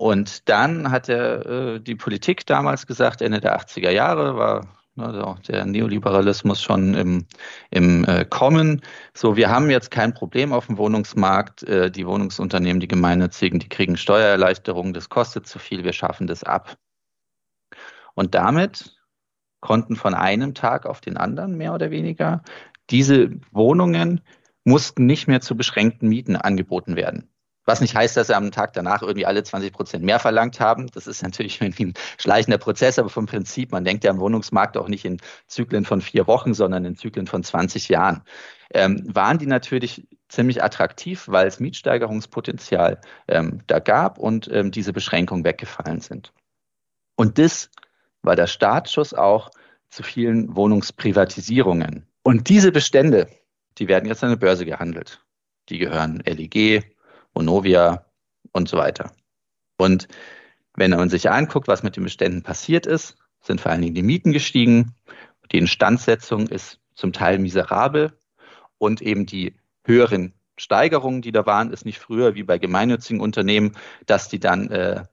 [0.00, 5.36] Und dann hat der, äh, die Politik damals gesagt, Ende der 80er Jahre war also
[5.46, 7.26] der Neoliberalismus schon im,
[7.70, 8.80] im äh, Kommen.
[9.12, 11.64] So, wir haben jetzt kein Problem auf dem Wohnungsmarkt.
[11.64, 16.44] Äh, die Wohnungsunternehmen, die gemeinnützigen, die kriegen Steuererleichterungen, das kostet zu viel, wir schaffen das
[16.44, 16.78] ab.
[18.14, 18.98] Und damit
[19.60, 22.42] konnten von einem Tag auf den anderen mehr oder weniger
[22.88, 24.22] diese Wohnungen
[24.64, 27.28] mussten nicht mehr zu beschränkten Mieten angeboten werden.
[27.66, 30.88] Was nicht heißt, dass sie am Tag danach irgendwie alle 20 Prozent mehr verlangt haben.
[30.92, 34.76] Das ist natürlich irgendwie ein schleichender Prozess, aber vom Prinzip, man denkt ja am Wohnungsmarkt
[34.76, 38.22] auch nicht in Zyklen von vier Wochen, sondern in Zyklen von 20 Jahren.
[38.72, 44.92] Ähm, waren die natürlich ziemlich attraktiv, weil es Mietsteigerungspotenzial ähm, da gab und ähm, diese
[44.92, 46.32] Beschränkungen weggefallen sind.
[47.16, 47.70] Und das
[48.22, 49.50] war der Startschuss auch
[49.90, 52.06] zu vielen Wohnungsprivatisierungen.
[52.22, 53.28] Und diese Bestände,
[53.78, 55.24] die werden jetzt an der Börse gehandelt.
[55.68, 56.96] Die gehören LEG,
[57.34, 58.06] Vonovia
[58.52, 59.12] und so weiter.
[59.76, 60.08] Und
[60.74, 64.02] wenn man sich anguckt, was mit den Beständen passiert ist, sind vor allen Dingen die
[64.02, 64.94] Mieten gestiegen.
[65.52, 68.12] Die Instandsetzung ist zum Teil miserabel
[68.78, 73.76] und eben die höheren Steigerungen, die da waren, ist nicht früher wie bei gemeinnützigen Unternehmen,
[74.06, 75.04] dass die dann äh,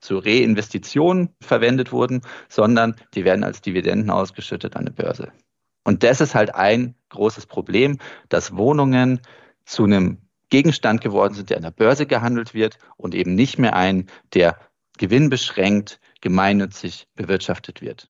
[0.00, 5.32] zur Reinvestition verwendet wurden, sondern die werden als Dividenden ausgeschüttet an der Börse.
[5.84, 9.20] Und das ist halt ein großes Problem, dass Wohnungen
[9.66, 10.18] zu einem
[10.50, 14.58] Gegenstand geworden sind, der an der Börse gehandelt wird und eben nicht mehr ein, der
[14.98, 18.08] gewinnbeschränkt, gemeinnützig bewirtschaftet wird.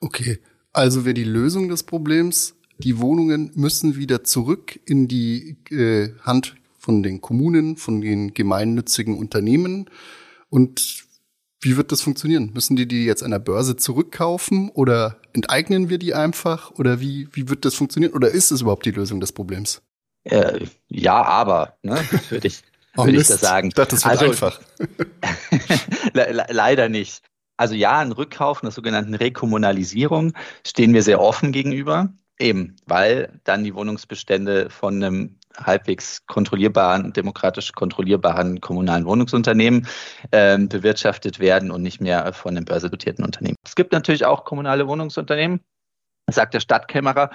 [0.00, 0.38] Okay,
[0.72, 6.56] also wäre die Lösung des Problems, die Wohnungen müssen wieder zurück in die äh, Hand
[6.78, 9.88] von den Kommunen, von den gemeinnützigen Unternehmen.
[10.50, 11.06] Und
[11.60, 12.52] wie wird das funktionieren?
[12.52, 16.70] Müssen die die jetzt an der Börse zurückkaufen oder enteignen wir die einfach?
[16.72, 18.12] Oder wie, wie wird das funktionieren?
[18.12, 19.82] Oder ist es überhaupt die Lösung des Problems?
[20.26, 21.98] Äh, ja, aber, ne,
[22.30, 22.62] würde ich,
[22.96, 23.68] oh, würd ich das sagen.
[23.68, 24.60] Ich dachte, das wird also, einfach.
[26.12, 27.22] le leider nicht.
[27.56, 30.34] Also ja, ein Rückkauf einer sogenannten Rekommunalisierung
[30.66, 37.72] stehen wir sehr offen gegenüber, eben weil dann die Wohnungsbestände von einem halbwegs kontrollierbaren, demokratisch
[37.72, 39.86] kontrollierbaren kommunalen Wohnungsunternehmen
[40.32, 43.56] äh, bewirtschaftet werden und nicht mehr von einem börsendotierten Unternehmen.
[43.64, 45.60] Es gibt natürlich auch kommunale Wohnungsunternehmen,
[46.30, 47.30] sagt der Stadtkämmerer,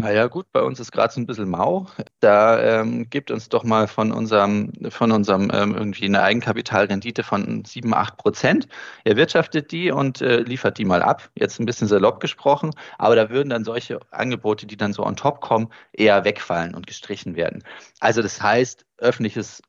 [0.00, 1.86] naja, gut, bei uns ist gerade so ein bisschen mau.
[2.20, 7.64] Da ähm, gibt uns doch mal von unserem, von unserem ähm, irgendwie eine Eigenkapitalrendite von
[7.64, 8.68] 7, 8 Prozent.
[9.04, 11.30] Er wirtschaftet die und äh, liefert die mal ab.
[11.34, 15.16] Jetzt ein bisschen salopp gesprochen, aber da würden dann solche Angebote, die dann so on
[15.16, 17.62] top kommen, eher wegfallen und gestrichen werden.
[18.00, 19.62] Also das heißt, öffentliches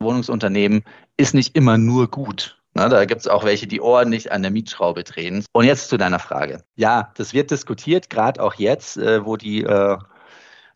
[0.00, 0.84] Wohnungsunternehmen
[1.16, 2.61] ist nicht immer nur gut.
[2.74, 5.44] Na, da gibt es auch welche, die ordentlich an der Mietschraube drehen.
[5.52, 6.64] Und jetzt zu deiner Frage.
[6.76, 9.98] Ja, das wird diskutiert, gerade auch jetzt, äh, wo die äh,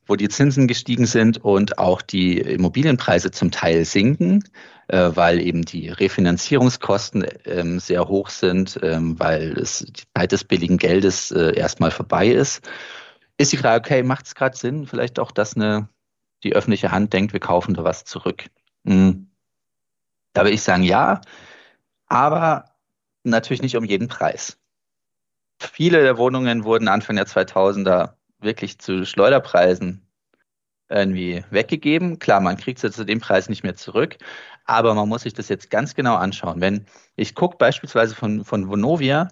[0.07, 4.45] wo die Zinsen gestiegen sind und auch die Immobilienpreise zum Teil sinken,
[4.89, 10.45] äh, weil eben die Refinanzierungskosten ähm, sehr hoch sind, ähm, weil es die Zeit des
[10.45, 12.69] billigen Geldes äh, erstmal vorbei ist.
[13.37, 15.89] Ist die Frage, okay, macht es gerade Sinn, vielleicht auch, dass eine,
[16.45, 18.45] die öffentliche Hand denkt, wir kaufen da was zurück?
[18.87, 19.29] Hm.
[20.33, 21.21] Da würde ich sagen, ja,
[22.07, 22.77] aber
[23.25, 24.59] natürlich nicht um jeden Preis.
[25.61, 30.07] Viele der Wohnungen wurden Anfang der 2000er wirklich zu Schleuderpreisen
[30.89, 32.19] irgendwie weggegeben.
[32.19, 34.17] Klar, man kriegt sie zu dem Preis nicht mehr zurück,
[34.65, 36.61] aber man muss sich das jetzt ganz genau anschauen.
[36.61, 39.29] Wenn ich gucke beispielsweise von, von Vonovia,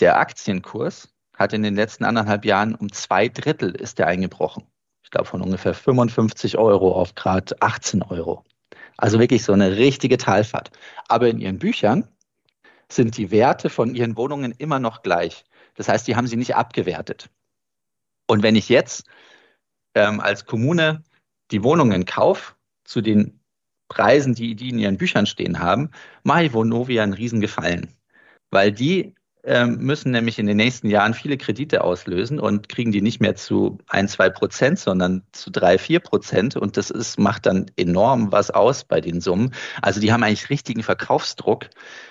[0.00, 4.64] der Aktienkurs hat in den letzten anderthalb Jahren um zwei Drittel ist der eingebrochen.
[5.02, 8.44] Ich glaube von ungefähr 55 Euro auf gerade 18 Euro.
[8.96, 10.70] Also wirklich so eine richtige Talfahrt.
[11.08, 12.08] Aber in ihren Büchern
[12.90, 15.44] sind die Werte von ihren Wohnungen immer noch gleich.
[15.74, 17.30] Das heißt, die haben sie nicht abgewertet.
[18.26, 19.06] Und wenn ich jetzt
[19.94, 21.04] ähm, als Kommune
[21.50, 23.40] die Wohnungen kaufe zu den
[23.88, 25.90] Preisen, die die in ihren Büchern stehen haben,
[26.22, 27.94] mache ich Vonovia einen Riesengefallen.
[28.50, 29.14] Weil die
[29.66, 33.78] müssen nämlich in den nächsten Jahren viele Kredite auslösen und kriegen die nicht mehr zu
[33.88, 36.56] ein, zwei Prozent, sondern zu drei, vier Prozent.
[36.56, 39.54] Und das ist, macht dann enorm was aus bei den Summen.
[39.80, 41.70] Also die haben eigentlich richtigen Verkaufsdruck.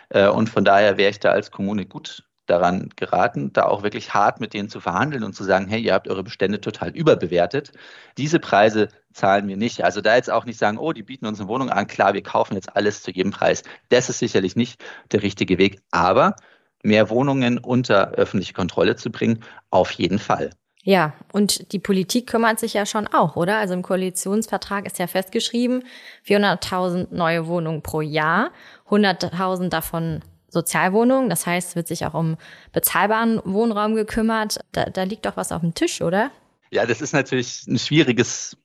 [0.10, 4.14] Äh, und von daher wäre ich da als Kommune gut daran geraten, da auch wirklich
[4.14, 7.72] hart mit denen zu verhandeln und zu sagen, hey, ihr habt eure Bestände total überbewertet.
[8.18, 9.84] Diese Preise zahlen wir nicht.
[9.84, 12.24] Also da jetzt auch nicht sagen, oh, die bieten uns eine Wohnung an, klar, wir
[12.24, 13.64] kaufen jetzt alles zu jedem Preis.
[13.90, 15.82] Das ist sicherlich nicht der richtige Weg.
[15.92, 16.36] Aber
[16.84, 20.52] mehr Wohnungen unter öffentliche Kontrolle zu bringen, auf jeden Fall.
[20.84, 23.58] Ja, und die Politik kümmert sich ja schon auch, oder?
[23.58, 25.84] Also im Koalitionsvertrag ist ja festgeschrieben,
[26.26, 28.52] 400.000 neue Wohnungen pro Jahr,
[28.90, 31.30] 100.000 davon Sozialwohnungen.
[31.30, 32.38] Das heißt, wird sich auch um
[32.72, 34.60] bezahlbaren Wohnraum gekümmert.
[34.72, 36.32] Da, da liegt doch was auf dem Tisch, oder?
[36.72, 38.56] Ja, das ist natürlich ein schwieriges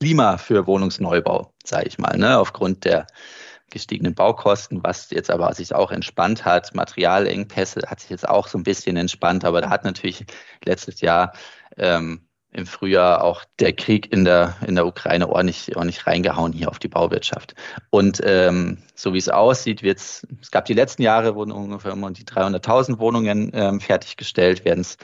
[0.00, 2.38] Klima für Wohnungsneubau, sage ich mal, ne?
[2.38, 3.06] aufgrund der
[3.70, 6.74] gestiegenen Baukosten, was jetzt aber sich auch entspannt hat.
[6.74, 10.24] Materialengpässe hat sich jetzt auch so ein bisschen entspannt, aber da hat natürlich
[10.64, 11.32] letztes Jahr
[11.76, 16.68] ähm, im Frühjahr auch der Krieg in der, in der Ukraine ordentlich, ordentlich reingehauen hier
[16.68, 17.54] auf die Bauwirtschaft.
[17.90, 22.14] Und ähm, so wie es aussieht, wird's, es gab die letzten Jahre, wurden ungefähr um
[22.14, 24.98] die 300.000 Wohnungen ähm, fertiggestellt, werden es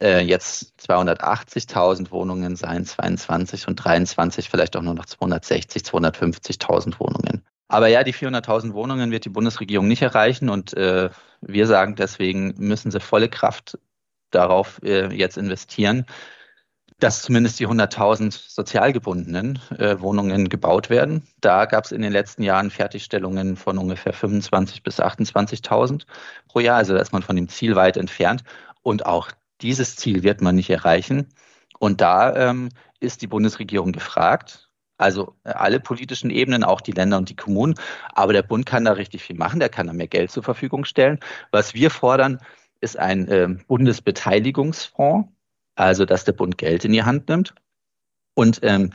[0.00, 7.44] äh, jetzt 280.000 Wohnungen sein, 22 und 23 vielleicht auch nur noch 260, 250.000 Wohnungen.
[7.70, 11.08] Aber ja, die 400.000 Wohnungen wird die Bundesregierung nicht erreichen und äh,
[11.40, 13.78] wir sagen deswegen müssen sie volle Kraft
[14.32, 16.04] darauf äh, jetzt investieren,
[16.98, 21.28] dass zumindest die 100.000 sozial gebundenen äh, Wohnungen gebaut werden.
[21.40, 26.06] Da gab es in den letzten Jahren Fertigstellungen von ungefähr 25.000 bis 28.000
[26.48, 26.76] pro Jahr.
[26.76, 28.42] Also da ist man von dem Ziel weit entfernt.
[28.82, 29.30] Und auch
[29.60, 31.28] dieses Ziel wird man nicht erreichen.
[31.78, 34.69] Und da ähm, ist die Bundesregierung gefragt,
[35.00, 37.74] also äh, alle politischen Ebenen, auch die Länder und die Kommunen.
[38.14, 39.60] Aber der Bund kann da richtig viel machen.
[39.60, 41.18] Der kann da mehr Geld zur Verfügung stellen.
[41.50, 42.40] Was wir fordern,
[42.80, 45.28] ist ein äh, Bundesbeteiligungsfonds,
[45.74, 47.54] also dass der Bund Geld in die Hand nimmt
[48.34, 48.90] und ähm,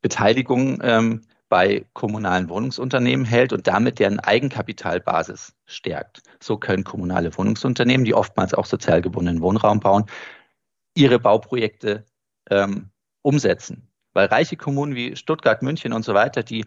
[0.00, 6.22] Beteiligung ähm, bei kommunalen Wohnungsunternehmen hält und damit deren Eigenkapitalbasis stärkt.
[6.40, 10.06] So können kommunale Wohnungsunternehmen, die oftmals auch sozial gebundenen Wohnraum bauen,
[10.94, 12.06] ihre Bauprojekte
[12.50, 13.91] ähm, umsetzen.
[14.12, 16.66] Weil reiche Kommunen wie Stuttgart, München und so weiter, die,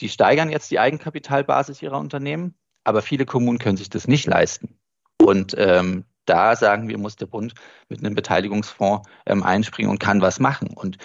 [0.00, 4.78] die steigern jetzt die Eigenkapitalbasis ihrer Unternehmen, aber viele Kommunen können sich das nicht leisten.
[5.20, 7.54] Und ähm, da sagen wir, muss der Bund
[7.88, 10.68] mit einem Beteiligungsfonds ähm, einspringen und kann was machen.
[10.68, 10.98] Und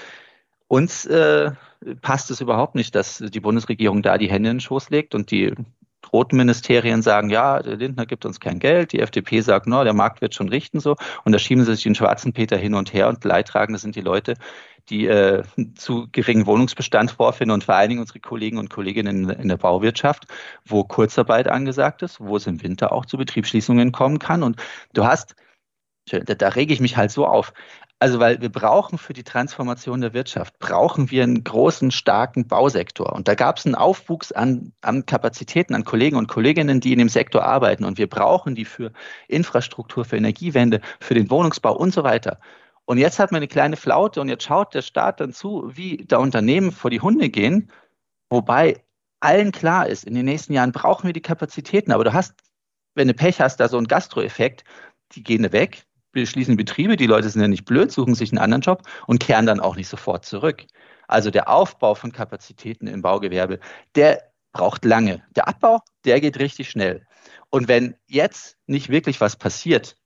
[0.67, 1.51] uns äh,
[2.01, 5.31] passt es überhaupt nicht, dass die Bundesregierung da die Hände in den Schoß legt und
[5.31, 5.53] die
[6.13, 9.93] roten Ministerien sagen, ja, der Lindner gibt uns kein Geld, die FDP sagt, no, der
[9.93, 10.95] Markt wird schon richten so.
[11.23, 14.01] Und da schieben sie sich den schwarzen Peter hin und her und Leidtragende sind die
[14.01, 14.35] Leute,
[14.89, 15.43] die äh,
[15.75, 19.57] zu geringen Wohnungsbestand vorfinden und vor allen Dingen unsere Kollegen und Kolleginnen in, in der
[19.57, 20.25] Bauwirtschaft,
[20.65, 24.43] wo Kurzarbeit angesagt ist, wo es im Winter auch zu Betriebsschließungen kommen kann.
[24.43, 24.57] Und
[24.93, 25.35] du hast
[26.09, 27.53] da, da rege ich mich halt so auf.
[28.01, 33.13] Also, weil wir brauchen für die Transformation der Wirtschaft, brauchen wir einen großen, starken Bausektor.
[33.13, 36.97] Und da gab es einen Aufwuchs an, an Kapazitäten, an Kollegen und Kolleginnen, die in
[36.97, 37.85] dem Sektor arbeiten.
[37.85, 38.91] Und wir brauchen die für
[39.27, 42.39] Infrastruktur, für Energiewende, für den Wohnungsbau und so weiter.
[42.85, 45.97] Und jetzt hat man eine kleine Flaute und jetzt schaut der Staat dann zu, wie
[45.97, 47.71] da Unternehmen vor die Hunde gehen,
[48.31, 48.83] wobei
[49.19, 51.91] allen klar ist, in den nächsten Jahren brauchen wir die Kapazitäten.
[51.91, 52.33] Aber du hast,
[52.95, 54.63] wenn du Pech hast, da so einen Gastroeffekt,
[55.11, 58.61] die gehen weg, schließen Betriebe, die Leute sind ja nicht blöd, suchen sich einen anderen
[58.61, 60.65] Job und kehren dann auch nicht sofort zurück.
[61.07, 63.59] Also der Aufbau von Kapazitäten im Baugewerbe,
[63.95, 65.23] der braucht lange.
[65.35, 67.05] Der Abbau, der geht richtig schnell.
[67.49, 69.97] Und wenn jetzt nicht wirklich was passiert,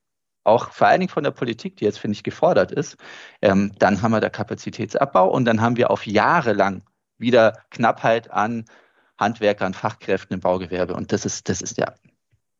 [0.43, 2.97] auch vor allen Dingen von der Politik, die jetzt, finde ich, gefordert ist,
[3.41, 6.83] ähm, dann haben wir da Kapazitätsabbau und dann haben wir auf Jahre lang
[7.17, 8.65] wieder Knappheit an
[9.17, 10.93] Handwerkern, Fachkräften im Baugewerbe.
[10.93, 11.93] Und das ist, das ist ja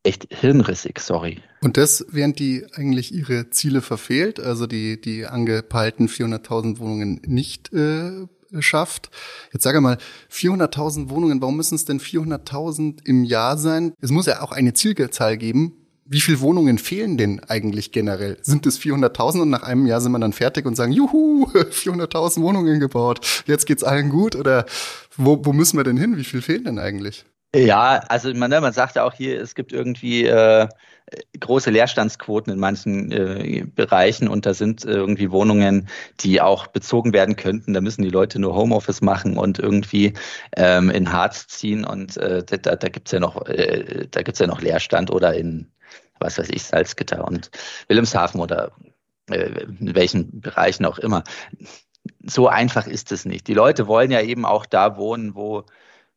[0.06, 1.38] echt hirnrissig, sorry.
[1.60, 7.72] Und das, während die eigentlich ihre Ziele verfehlt, also die, die angepeilten 400.000 Wohnungen nicht
[7.72, 8.26] äh,
[8.60, 9.10] schafft.
[9.52, 9.98] Jetzt sage mal,
[10.32, 13.94] 400.000 Wohnungen, warum müssen es denn 400.000 im Jahr sein?
[14.00, 15.74] Es muss ja auch eine Zielzahl geben.
[16.08, 18.38] Wie viele Wohnungen fehlen denn eigentlich generell?
[18.42, 22.42] Sind es 400.000 und nach einem Jahr sind wir dann fertig und sagen, juhu, 400.000
[22.42, 24.36] Wohnungen gebaut, jetzt geht's allen gut?
[24.36, 24.66] Oder
[25.16, 26.16] wo, wo müssen wir denn hin?
[26.16, 27.24] Wie viel fehlen denn eigentlich?
[27.56, 30.68] Ja, also man, ne, man sagt ja auch hier, es gibt irgendwie äh,
[31.40, 35.88] große Leerstandsquoten in manchen äh, Bereichen und da sind irgendwie Wohnungen,
[36.20, 37.72] die auch bezogen werden könnten.
[37.72, 40.12] Da müssen die Leute nur Homeoffice machen und irgendwie
[40.54, 44.46] ähm, in Harz ziehen und äh, da, da gibt's ja noch, äh, da gibt's ja
[44.46, 45.72] noch Leerstand oder in,
[46.18, 47.50] was weiß ich, Salzgitter und
[47.88, 48.72] Wilhelmshaven oder
[49.30, 51.24] äh, in welchen Bereichen auch immer.
[52.22, 53.48] So einfach ist es nicht.
[53.48, 55.64] Die Leute wollen ja eben auch da wohnen, wo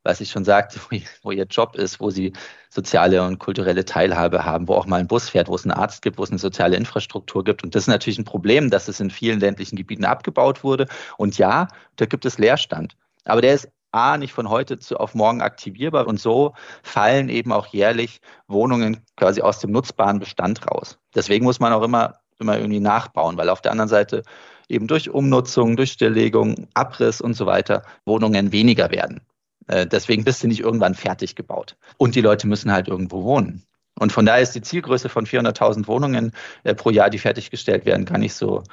[0.09, 0.79] was ich schon sagte,
[1.21, 2.33] wo, ihr Job ist, wo sie
[2.69, 6.01] soziale und kulturelle Teilhabe haben, wo auch mal ein Bus fährt, wo es einen Arzt
[6.01, 7.63] gibt, wo es eine soziale Infrastruktur gibt.
[7.63, 10.87] Und das ist natürlich ein Problem, dass es in vielen ländlichen Gebieten abgebaut wurde.
[11.17, 11.67] Und ja,
[11.97, 12.95] da gibt es Leerstand.
[13.25, 16.07] Aber der ist A, nicht von heute zu, auf morgen aktivierbar.
[16.07, 20.97] Und so fallen eben auch jährlich Wohnungen quasi aus dem nutzbaren Bestand raus.
[21.15, 24.23] Deswegen muss man auch immer, immer irgendwie nachbauen, weil auf der anderen Seite
[24.67, 29.21] eben durch Umnutzung, durch Stilllegung, Abriss und so weiter Wohnungen weniger werden.
[29.69, 31.77] Äh, deswegen bist du nicht irgendwann fertig gebaut.
[31.97, 33.63] Und die Leute müssen halt irgendwo wohnen.
[33.97, 36.31] Und von daher ist die Zielgröße von 400.000 Wohnungen
[36.63, 38.63] äh, pro Jahr, die fertiggestellt werden, gar nicht so,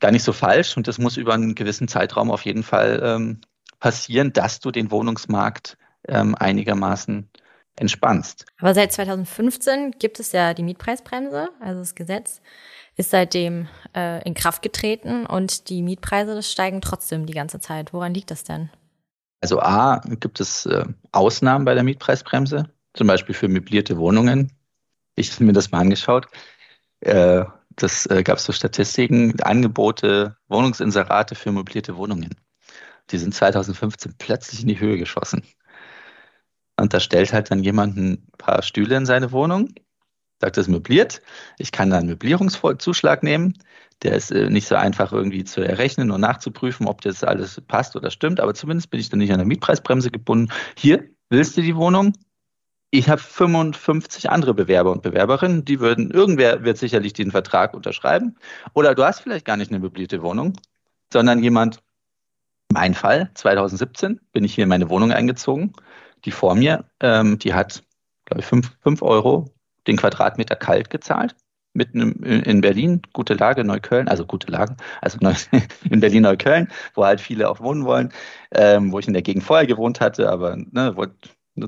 [0.00, 0.76] gar nicht so falsch.
[0.76, 3.40] Und das muss über einen gewissen Zeitraum auf jeden Fall ähm,
[3.78, 5.76] passieren, dass du den Wohnungsmarkt
[6.08, 7.28] ähm, einigermaßen
[7.78, 8.46] entspannst.
[8.58, 12.40] Aber seit 2015 gibt es ja die Mietpreisbremse, also das Gesetz
[12.96, 17.92] ist seitdem äh, in Kraft getreten und die Mietpreise steigen trotzdem die ganze Zeit.
[17.92, 18.70] Woran liegt das denn?
[19.40, 24.52] Also A, gibt es äh, Ausnahmen bei der Mietpreisbremse, zum Beispiel für möblierte Wohnungen.
[25.14, 26.26] Ich habe mir das mal angeschaut.
[27.00, 32.34] Äh, das äh, gab es so Statistiken, Angebote, Wohnungsinserate für möblierte Wohnungen.
[33.10, 35.42] Die sind 2015 plötzlich in die Höhe geschossen.
[36.78, 39.74] Und da stellt halt dann jemand ein paar Stühle in seine Wohnung,
[40.40, 41.22] sagt, das möbliert.
[41.58, 43.54] Ich kann da einen Möblierungszuschlag nehmen.
[44.02, 47.96] Der ist äh, nicht so einfach irgendwie zu errechnen und nachzuprüfen, ob das alles passt
[47.96, 48.40] oder stimmt.
[48.40, 50.52] Aber zumindest bin ich dann nicht an der Mietpreisbremse gebunden.
[50.76, 52.12] Hier willst du die Wohnung?
[52.90, 58.36] Ich habe 55 andere Bewerber und Bewerberinnen, die würden, irgendwer wird sicherlich den Vertrag unterschreiben.
[58.74, 60.54] Oder du hast vielleicht gar nicht eine möblierte Wohnung,
[61.12, 61.82] sondern jemand,
[62.72, 65.72] mein Fall, 2017 bin ich hier in meine Wohnung eingezogen.
[66.24, 67.82] Die vor mir, ähm, die hat,
[68.24, 69.55] glaube ich, 5 Euro
[69.86, 71.34] den Quadratmeter kalt gezahlt
[71.76, 75.18] mitten in Berlin, gute Lage, Neukölln, also gute Lagen, also
[75.90, 78.12] in Berlin-Neukölln, wo halt viele auch wohnen wollen,
[78.52, 81.14] ähm, wo ich in der Gegend vorher gewohnt hatte, aber ne, wurde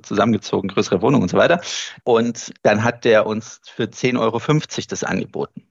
[0.02, 1.60] zusammengezogen, größere Wohnung und so weiter.
[2.04, 4.40] Und dann hat der uns für 10,50 Euro
[4.88, 5.62] das angeboten.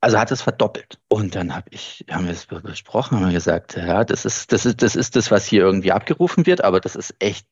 [0.00, 0.98] Also hat es verdoppelt.
[1.08, 4.66] Und dann hab ich, haben wir es besprochen, haben wir gesagt, ja, das ist, das
[4.66, 7.46] ist, das ist das, was hier irgendwie abgerufen wird, aber das ist echt,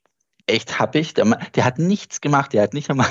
[0.49, 1.15] echt happig.
[1.15, 3.07] Der, der hat nichts gemacht, der hat nicht einmal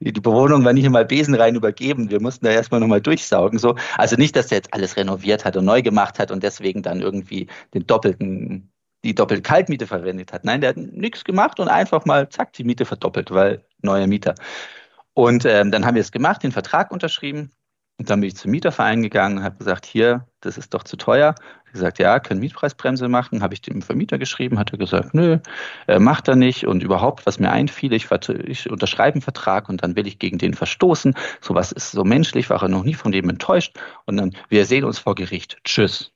[0.00, 2.10] die Bewohnung war nicht einmal besenrein übergeben.
[2.10, 3.58] Wir mussten da erstmal nochmal durchsaugen.
[3.58, 3.76] So.
[3.96, 7.00] Also nicht, dass der jetzt alles renoviert hat und neu gemacht hat und deswegen dann
[7.00, 8.70] irgendwie den doppelten,
[9.04, 10.44] die doppelte Kaltmiete verwendet hat.
[10.44, 14.34] Nein, der hat nichts gemacht und einfach mal, zack, die Miete verdoppelt, weil neuer Mieter.
[15.14, 17.50] Und ähm, dann haben wir es gemacht, den Vertrag unterschrieben.
[17.98, 20.96] Und dann bin ich zum Mieterverein gegangen und habe gesagt, hier, das ist doch zu
[20.96, 21.34] teuer.
[21.66, 23.42] Ich gesagt, ja, können Mietpreisbremse machen.
[23.42, 25.38] Habe ich dem Vermieter geschrieben, hat er gesagt, nö,
[25.88, 26.66] äh, macht er nicht.
[26.66, 30.38] Und überhaupt, was mir einfiel, ich, ich unterschreibe einen Vertrag und dann will ich gegen
[30.38, 31.14] den verstoßen.
[31.40, 33.76] Sowas ist so menschlich, war er noch nie von dem enttäuscht.
[34.06, 35.58] Und dann, wir sehen uns vor Gericht.
[35.64, 36.15] Tschüss.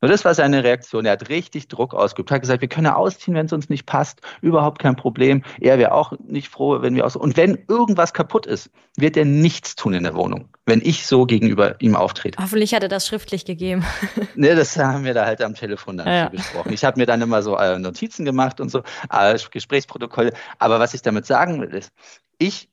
[0.00, 1.06] Und das war seine Reaktion.
[1.06, 2.30] Er hat richtig Druck ausgeübt.
[2.30, 4.20] Er hat gesagt, wir können ausziehen, wenn es uns nicht passt.
[4.42, 5.42] Überhaupt kein Problem.
[5.58, 7.16] Er wäre auch nicht froh, wenn wir aus.
[7.16, 11.24] Und wenn irgendwas kaputt ist, wird er nichts tun in der Wohnung, wenn ich so
[11.24, 12.42] gegenüber ihm auftrete.
[12.42, 13.84] Hoffentlich hat er das schriftlich gegeben.
[14.34, 16.28] ne, das haben wir da halt am Telefon dann ja.
[16.28, 16.72] besprochen.
[16.72, 20.32] Ich habe mir dann immer so äh, Notizen gemacht und so, äh, Gesprächsprotokolle.
[20.58, 21.90] Aber was ich damit sagen will, ist,
[22.38, 22.68] ich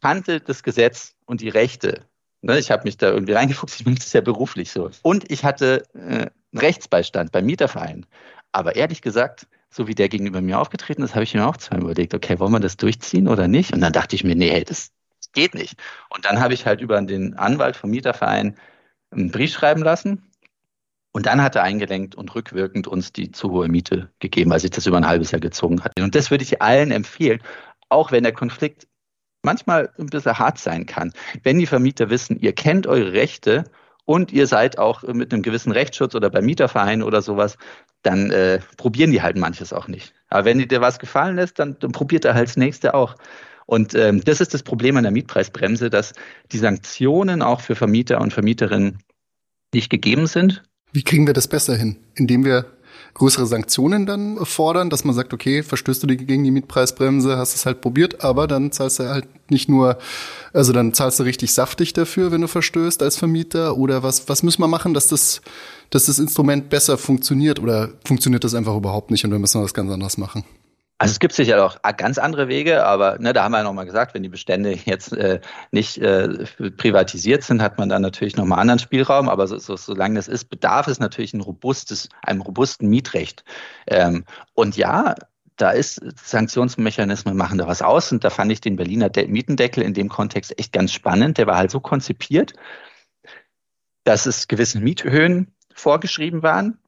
[0.00, 2.06] kannte das Gesetz und die Rechte
[2.42, 4.90] Ne, ich habe mich da irgendwie reingefuchst, ich mache das ja beruflich so.
[5.02, 6.26] Und ich hatte äh,
[6.58, 8.04] Rechtsbeistand beim Mieterverein.
[8.50, 11.92] Aber ehrlich gesagt, so wie der gegenüber mir aufgetreten ist, habe ich mir auch zweimal
[11.92, 13.72] überlegt, okay, wollen wir das durchziehen oder nicht?
[13.72, 14.90] Und dann dachte ich mir, nee, das
[15.32, 15.80] geht nicht.
[16.10, 18.56] Und dann habe ich halt über den Anwalt vom Mieterverein
[19.10, 20.28] einen Brief schreiben lassen.
[21.12, 24.70] Und dann hat er eingelenkt und rückwirkend uns die zu hohe Miete gegeben, weil sich
[24.70, 25.92] das über ein halbes Jahr gezogen hat.
[26.00, 27.40] Und das würde ich allen empfehlen,
[27.88, 28.88] auch wenn der Konflikt
[29.42, 31.12] manchmal ein bisschen hart sein kann.
[31.42, 33.64] Wenn die Vermieter wissen, ihr kennt eure Rechte
[34.04, 37.56] und ihr seid auch mit einem gewissen Rechtsschutz oder beim Mieterverein oder sowas,
[38.02, 40.12] dann äh, probieren die halt manches auch nicht.
[40.28, 43.14] Aber wenn dir was gefallen lässt, dann, dann probiert er halt das nächste auch.
[43.66, 46.12] Und ähm, das ist das Problem an der Mietpreisbremse, dass
[46.50, 48.98] die Sanktionen auch für Vermieter und Vermieterinnen
[49.72, 50.62] nicht gegeben sind.
[50.92, 51.96] Wie kriegen wir das besser hin?
[52.14, 52.66] Indem wir
[53.14, 57.66] größere Sanktionen dann fordern, dass man sagt, okay, verstößt du gegen die Mietpreisbremse, hast es
[57.66, 59.98] halt probiert, aber dann zahlst du halt nicht nur,
[60.52, 64.42] also dann zahlst du richtig saftig dafür, wenn du verstößt als Vermieter oder was, was
[64.42, 65.42] müssen wir machen, dass das,
[65.90, 69.74] dass das Instrument besser funktioniert oder funktioniert das einfach überhaupt nicht und wir müssen was
[69.74, 70.44] ganz anderes machen?
[71.02, 73.86] Also es gibt sicher auch ganz andere Wege, aber ne, da haben wir ja nochmal
[73.86, 75.40] gesagt, wenn die Bestände jetzt äh,
[75.72, 76.28] nicht äh,
[76.76, 79.28] privatisiert sind, hat man dann natürlich nochmal anderen Spielraum.
[79.28, 83.42] Aber so, so, solange das ist, bedarf es natürlich ein robustes, einem robusten Mietrecht.
[83.88, 84.24] Ähm,
[84.54, 85.16] und ja,
[85.56, 88.12] da ist Sanktionsmechanismen machen da was aus.
[88.12, 91.36] Und da fand ich den Berliner De Mietendeckel in dem Kontext echt ganz spannend.
[91.36, 92.52] Der war halt so konzipiert,
[94.04, 96.78] dass es gewisse Miethöhen vorgeschrieben waren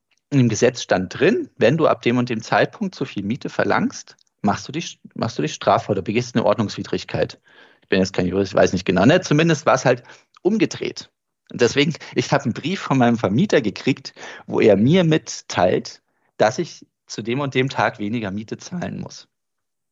[0.40, 4.16] im Gesetz stand drin, wenn du ab dem und dem Zeitpunkt zu viel Miete verlangst,
[4.42, 7.40] machst du dich, machst du dich strafbar oder begehst eine Ordnungswidrigkeit.
[7.82, 9.04] Ich bin jetzt kein Jurist, ich weiß nicht genau.
[9.04, 9.20] Ne?
[9.20, 10.02] Zumindest war es halt
[10.42, 11.10] umgedreht.
[11.50, 14.14] Und deswegen, ich habe einen Brief von meinem Vermieter gekriegt,
[14.46, 16.02] wo er mir mitteilt,
[16.36, 19.28] dass ich zu dem und dem Tag weniger Miete zahlen muss.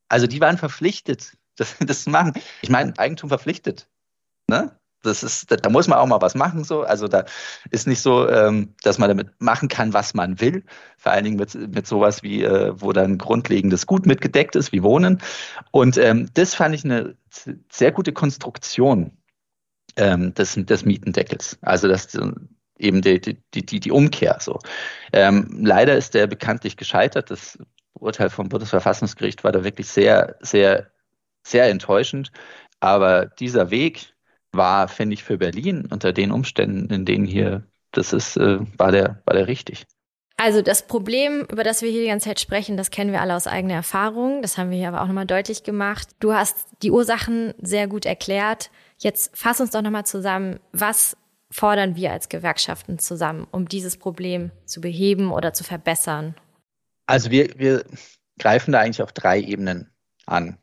[0.09, 2.35] Also die waren verpflichtet, das, das zu machen.
[2.63, 3.89] Ich meine, Eigentum verpflichtet.
[4.49, 4.77] Ne?
[5.03, 6.65] Das ist, da, da, muss man auch mal was machen.
[6.65, 6.83] So.
[6.83, 7.25] Also da
[7.71, 10.65] ist nicht so, ähm, dass man damit machen kann, was man will.
[10.97, 14.83] Vor allen Dingen mit, mit sowas wie, äh, wo dann grundlegendes Gut mitgedeckt ist, wie
[14.83, 15.21] Wohnen.
[15.71, 17.17] Und ähm, das fand ich eine
[17.71, 19.13] sehr gute Konstruktion
[19.97, 21.59] ähm, des, des Mietendeckels.
[21.63, 22.17] Also das
[22.79, 24.39] eben die, die, die, die Umkehr.
[24.41, 24.59] So.
[25.13, 27.31] Ähm, leider ist der bekanntlich gescheitert.
[27.31, 27.59] Das
[27.95, 30.91] Urteil vom Bundesverfassungsgericht war da wirklich sehr, sehr,
[31.43, 32.33] sehr enttäuschend.
[32.81, 34.13] Aber dieser Weg,
[34.53, 38.91] war, finde ich, für Berlin unter den Umständen, in denen hier das ist, äh, war
[38.91, 39.85] der, war der richtig.
[40.37, 43.37] Also das Problem, über das wir hier die ganze Zeit sprechen, das kennen wir alle
[43.37, 44.43] aus eigener Erfahrung.
[44.43, 46.09] Das haben wir hier aber auch nochmal deutlich gemacht.
[46.21, 48.71] Du hast die Ursachen sehr gut erklärt.
[48.99, 51.17] Jetzt fass uns doch nochmal zusammen, was
[51.51, 56.35] fordern wir als Gewerkschaften zusammen, um dieses Problem zu beheben oder zu verbessern?
[57.07, 57.85] Also wir, wir
[58.39, 59.91] greifen da eigentlich auf drei Ebenen
[60.27, 60.59] an.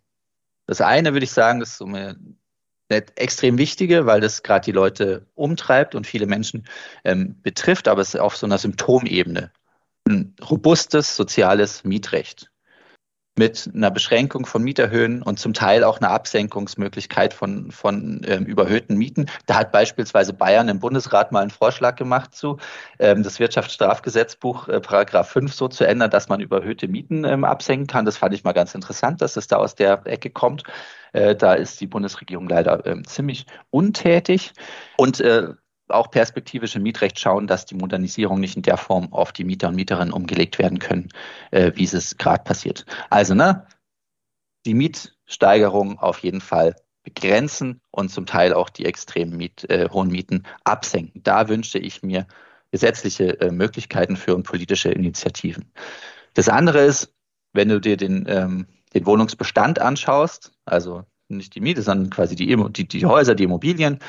[0.65, 2.17] Das eine würde ich sagen, ist so eine
[2.89, 6.65] eine extrem wichtige, weil das gerade die Leute umtreibt und viele Menschen
[7.03, 9.51] ähm, betrifft, aber es ist auf so einer Symptomebene.
[10.07, 12.51] Ein robustes soziales Mietrecht
[13.39, 18.97] mit einer Beschränkung von Mieterhöhen und zum Teil auch einer Absenkungsmöglichkeit von, von ähm, überhöhten
[18.97, 19.27] Mieten.
[19.45, 22.57] Da hat beispielsweise Bayern im Bundesrat mal einen Vorschlag gemacht zu,
[22.99, 27.87] ähm, das Wirtschaftsstrafgesetzbuch äh, Paragraph 5 so zu ändern, dass man überhöhte Mieten ähm, absenken
[27.87, 28.03] kann.
[28.03, 30.63] Das fand ich mal ganz interessant, dass es da aus der Ecke kommt.
[31.13, 34.51] Äh, da ist die Bundesregierung leider äh, ziemlich untätig.
[34.97, 35.53] Und äh,
[35.89, 39.69] auch perspektivisch im Mietrecht schauen, dass die Modernisierung nicht in der Form auf die Mieter
[39.69, 41.09] und Mieterinnen umgelegt werden können,
[41.51, 42.85] äh, wie es gerade passiert.
[43.09, 43.65] Also, ne,
[44.65, 50.09] die Mietsteigerung auf jeden Fall begrenzen und zum Teil auch die extrem Miet, äh, hohen
[50.09, 51.23] Mieten absenken.
[51.23, 52.27] Da wünsche ich mir
[52.71, 55.71] gesetzliche äh, Möglichkeiten für und politische Initiativen.
[56.33, 57.13] Das andere ist,
[57.53, 62.55] wenn du dir den, ähm, den Wohnungsbestand anschaust, also nicht die Miete, sondern quasi die,
[62.71, 63.99] die, die Häuser, die Immobilien,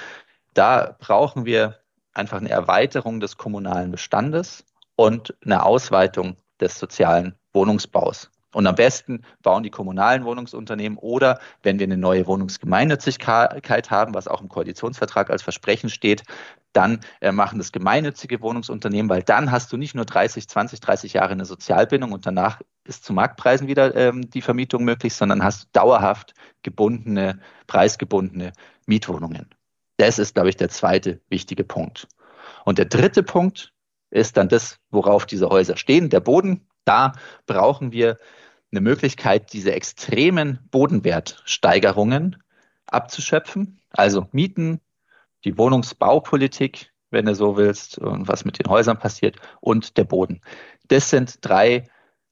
[0.54, 1.80] da brauchen wir
[2.12, 4.64] einfach eine Erweiterung des kommunalen Bestandes
[4.96, 8.30] und eine Ausweitung des sozialen Wohnungsbaus.
[8.52, 14.26] Und am besten bauen die kommunalen Wohnungsunternehmen oder wenn wir eine neue Wohnungsgemeinnützigkeit haben, was
[14.26, 16.24] auch im Koalitionsvertrag als Versprechen steht,
[16.72, 21.12] dann äh, machen das gemeinnützige Wohnungsunternehmen, weil dann hast du nicht nur 30, 20, 30
[21.12, 25.68] Jahre eine Sozialbindung und danach ist zu Marktpreisen wieder ähm, die Vermietung möglich, sondern hast
[25.72, 27.38] dauerhaft gebundene,
[27.68, 28.52] preisgebundene
[28.86, 29.48] Mietwohnungen.
[30.00, 32.08] Das ist, glaube ich, der zweite wichtige Punkt.
[32.64, 33.74] Und der dritte Punkt
[34.08, 36.66] ist dann das, worauf diese Häuser stehen, der Boden.
[36.86, 37.12] Da
[37.46, 38.16] brauchen wir
[38.72, 42.42] eine Möglichkeit, diese extremen Bodenwertsteigerungen
[42.86, 43.78] abzuschöpfen.
[43.90, 44.80] Also Mieten,
[45.44, 50.40] die Wohnungsbaupolitik, wenn du so willst, und was mit den Häusern passiert, und der Boden.
[50.88, 51.90] Das sind drei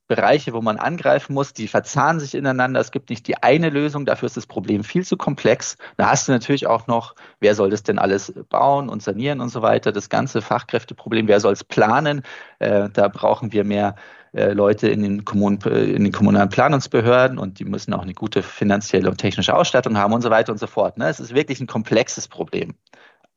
[0.08, 2.80] Bereiche, wo man angreifen muss, die verzahnen sich ineinander.
[2.80, 5.76] Es gibt nicht die eine Lösung, dafür ist das Problem viel zu komplex.
[5.98, 9.50] Da hast du natürlich auch noch, wer soll das denn alles bauen und sanieren und
[9.50, 12.22] so weiter, das ganze Fachkräfteproblem, wer soll es planen?
[12.58, 13.96] Äh, da brauchen wir mehr
[14.32, 18.14] äh, Leute in den, Kommunen, äh, in den kommunalen Planungsbehörden und die müssen auch eine
[18.14, 20.96] gute finanzielle und technische Ausstattung haben und so weiter und so fort.
[20.96, 21.08] Ne?
[21.08, 22.74] Es ist wirklich ein komplexes Problem.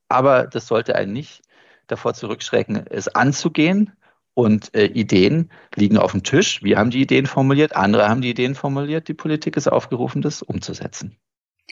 [0.07, 1.41] Aber das sollte einen nicht
[1.88, 3.91] davor zurückschrecken, es anzugehen
[4.34, 6.63] und äh, Ideen liegen auf dem Tisch.
[6.63, 9.07] Wir haben die Ideen formuliert, andere haben die Ideen formuliert.
[9.07, 11.17] Die Politik ist aufgerufen, das umzusetzen.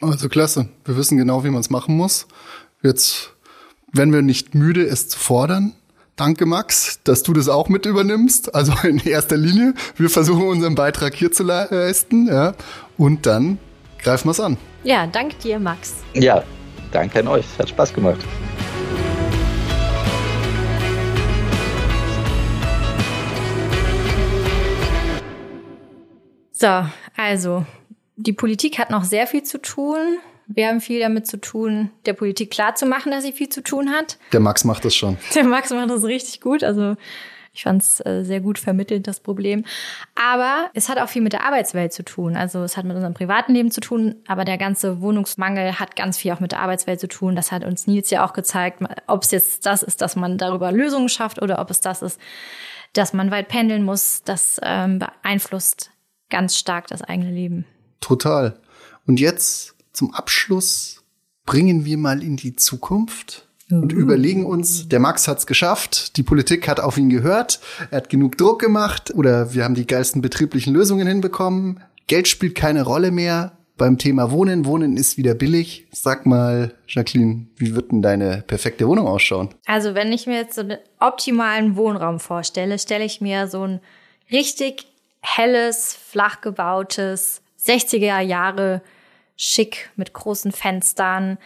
[0.02, 0.70] Also klasse.
[0.86, 2.28] Wir wissen genau, wie man es machen muss.
[2.82, 3.34] Jetzt
[3.92, 5.74] werden wir nicht müde, es zu fordern.
[6.16, 8.54] Danke, Max, dass du das auch mit übernimmst.
[8.54, 9.74] Also in erster Linie.
[9.96, 12.28] Wir versuchen unseren Beitrag hier zu leisten.
[12.28, 12.56] Ja.
[12.98, 13.58] Und dann
[14.02, 14.58] greifen wir es an.
[14.84, 15.96] Ja, danke dir, Max.
[16.14, 16.44] Ja,
[16.92, 17.46] danke an euch.
[17.58, 18.20] Hat Spaß gemacht.
[26.60, 26.86] So,
[27.16, 27.66] also
[28.18, 30.18] die Politik hat noch sehr viel zu tun.
[30.46, 34.18] Wir haben viel damit zu tun, der Politik klarzumachen, dass sie viel zu tun hat.
[34.34, 35.18] Der Max macht das schon.
[35.36, 36.66] Der Max macht das richtig gut.
[36.66, 36.98] Also
[37.54, 39.64] ich fand es äh, sehr gut vermittelt, das Problem.
[40.16, 42.36] Aber es hat auch viel mit der Arbeitswelt zu tun.
[42.36, 46.18] Also es hat mit unserem privaten Leben zu tun, aber der ganze Wohnungsmangel hat ganz
[46.18, 47.38] viel auch mit der Arbeitswelt zu tun.
[47.38, 50.74] Das hat uns Nils ja auch gezeigt, ob es jetzt das ist, dass man darüber
[50.74, 52.20] Lösungen schafft oder ob es das ist,
[52.92, 54.24] dass man weit pendeln muss.
[54.24, 55.92] Das ähm, beeinflusst
[56.30, 57.66] ganz stark das eigene Leben.
[58.00, 58.60] Total.
[59.06, 61.04] Und jetzt zum Abschluss
[61.46, 63.98] bringen wir mal in die Zukunft und uh.
[63.98, 67.60] überlegen uns, der Max hat's geschafft, die Politik hat auf ihn gehört,
[67.92, 71.82] er hat genug Druck gemacht oder wir haben die geilsten betrieblichen Lösungen hinbekommen.
[72.08, 74.66] Geld spielt keine Rolle mehr beim Thema Wohnen.
[74.66, 75.88] Wohnen ist wieder billig.
[75.92, 79.50] Sag mal, Jacqueline, wie wird denn deine perfekte Wohnung ausschauen?
[79.66, 83.80] Also, wenn ich mir jetzt so einen optimalen Wohnraum vorstelle, stelle ich mir so ein
[84.32, 84.89] richtig
[85.22, 88.82] helles, flach gebautes, 60er Jahre
[89.36, 91.38] schick mit großen Fenstern,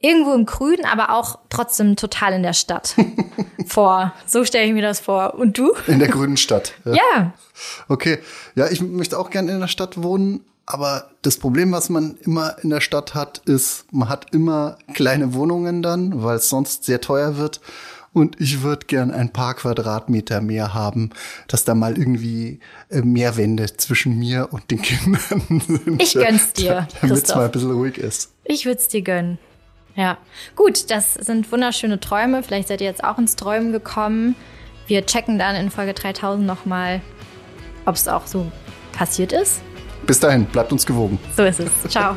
[0.00, 2.96] irgendwo im Grün, aber auch trotzdem total in der Stadt
[3.66, 4.12] vor.
[4.26, 5.34] So stelle ich mir das vor.
[5.34, 5.72] Und du?
[5.86, 6.74] In der grünen Stadt.
[6.84, 6.94] Ja.
[6.94, 7.32] ja.
[7.88, 8.18] Okay.
[8.54, 10.44] Ja, ich möchte auch gerne in der Stadt wohnen.
[10.64, 15.34] Aber das Problem, was man immer in der Stadt hat, ist, man hat immer kleine
[15.34, 17.60] Wohnungen dann, weil es sonst sehr teuer wird
[18.12, 21.10] und ich würde gern ein paar Quadratmeter mehr haben,
[21.48, 22.60] dass da mal irgendwie
[22.90, 26.02] äh, mehr Wände zwischen mir und den Kindern sind.
[26.02, 26.86] Ich gönn's dir.
[27.00, 28.32] Damit es mal ein bisschen ruhig ist.
[28.44, 29.38] Ich würde es dir gönnen.
[29.94, 30.16] Ja,
[30.56, 32.42] gut, das sind wunderschöne Träume.
[32.42, 34.34] Vielleicht seid ihr jetzt auch ins Träumen gekommen.
[34.86, 37.00] Wir checken dann in Folge 3000 nochmal,
[37.84, 38.50] ob es auch so
[38.92, 39.60] passiert ist.
[40.06, 41.18] Bis dahin, bleibt uns gewogen.
[41.36, 41.70] So ist es.
[41.88, 42.16] Ciao.